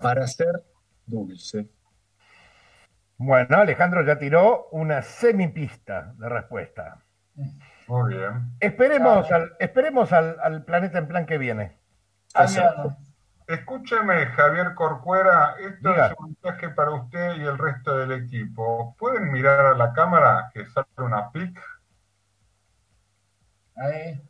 para 0.00 0.22
hacer 0.24 0.62
dulce. 1.06 1.68
Bueno, 3.18 3.56
Alejandro 3.56 4.04
ya 4.06 4.18
tiró 4.18 4.68
una 4.70 5.02
semipista 5.02 6.14
de 6.18 6.28
respuesta. 6.28 7.02
Muy 7.88 8.14
bien. 8.14 8.50
Esperemos, 8.60 9.30
al, 9.30 9.52
esperemos 9.58 10.12
al, 10.12 10.38
al 10.42 10.64
planeta 10.64 10.98
en 10.98 11.08
plan 11.08 11.26
que 11.26 11.38
viene. 11.38 11.78
Viernes. 12.34 12.96
Escúcheme, 13.46 14.26
Javier 14.26 14.74
Corcuera, 14.74 15.54
esto 15.60 15.90
Diga. 15.90 16.08
es 16.08 16.14
un 16.18 16.36
mensaje 16.42 16.68
para 16.70 16.90
usted 16.90 17.36
y 17.36 17.42
el 17.44 17.56
resto 17.56 17.96
del 17.96 18.12
equipo. 18.12 18.96
¿Pueden 18.98 19.30
mirar 19.30 19.66
a 19.66 19.74
la 19.74 19.92
cámara 19.92 20.50
que 20.52 20.66
sale 20.66 20.88
una 20.98 21.30
pic? 21.30 21.56
Ahí. 23.76 24.20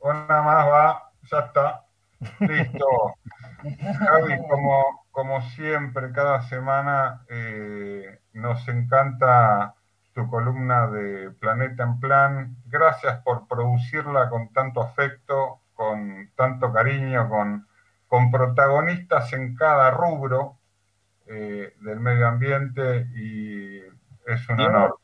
Una 0.00 0.42
más 0.42 0.66
va, 0.68 1.12
ya 1.30 1.38
está. 1.40 1.84
Listo. 2.40 3.14
Javi, 3.98 4.38
como, 4.48 5.06
como 5.12 5.40
siempre, 5.50 6.10
cada 6.12 6.42
semana 6.42 7.24
eh, 7.28 8.20
nos 8.32 8.66
encanta 8.66 9.74
tu 10.18 10.28
columna 10.28 10.88
de 10.88 11.30
Planeta 11.30 11.84
en 11.84 12.00
Plan. 12.00 12.56
Gracias 12.66 13.22
por 13.22 13.46
producirla 13.46 14.28
con 14.28 14.52
tanto 14.52 14.82
afecto, 14.82 15.60
con 15.74 16.32
tanto 16.34 16.72
cariño, 16.72 17.28
con, 17.28 17.68
con 18.08 18.32
protagonistas 18.32 19.32
en 19.32 19.54
cada 19.54 19.92
rubro 19.92 20.58
eh, 21.28 21.72
del 21.80 22.00
medio 22.00 22.26
ambiente 22.26 23.06
y 23.14 23.78
es 24.26 24.48
un 24.48 24.60
honor. 24.60 24.98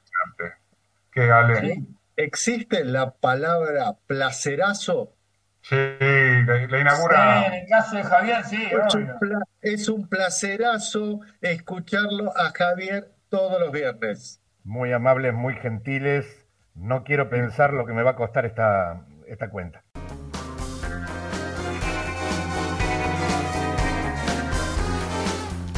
¿Qué, 1.13 1.31
Ale? 1.31 1.61
Sí. 1.61 1.97
¿Existe 2.17 2.85
la 2.85 3.13
palabra 3.13 3.95
placerazo? 4.09 5.13
Sí, 5.61 5.77
la, 5.77 6.67
la 6.67 6.81
inaugura. 6.81 7.39
Sí, 7.39 7.47
en 7.47 7.55
el 7.55 7.69
caso 7.69 7.97
de 7.97 8.03
Javier, 8.03 8.45
sí, 8.45 8.69
un, 8.95 9.45
es 9.63 9.89
un 9.89 10.09
placerazo 10.09 11.21
escucharlo 11.41 12.37
a 12.37 12.51
Javier 12.51 13.13
todos 13.29 13.61
los 13.61 13.71
viernes. 13.71 14.41
Muy 14.65 14.93
amables, 14.93 15.35
muy 15.35 15.53
gentiles. 15.57 16.47
No 16.75 17.05
quiero 17.05 17.29
pensar 17.29 17.75
lo 17.75 17.85
que 17.85 17.93
me 17.93 18.03
va 18.03 18.13
a 18.13 18.17
costar 18.17 18.47
esta, 18.47 19.05
esta 19.29 19.51
cuenta. 19.51 19.85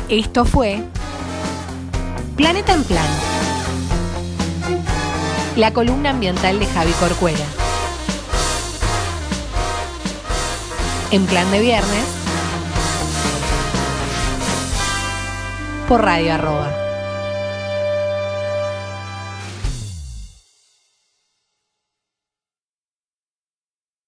Esto 0.08 0.44
fue 0.44 0.78
Planeta 2.36 2.74
en 2.74 2.84
Plan. 2.84 3.06
La 5.56 5.72
columna 5.72 6.10
ambiental 6.10 6.60
de 6.60 6.66
Javi 6.66 6.92
Corcuera. 6.92 7.44
En 11.10 11.26
plan 11.26 11.50
de 11.50 11.60
viernes. 11.60 12.06
Por 15.88 16.04
Radio 16.04 16.34
Arroba. 16.34 16.85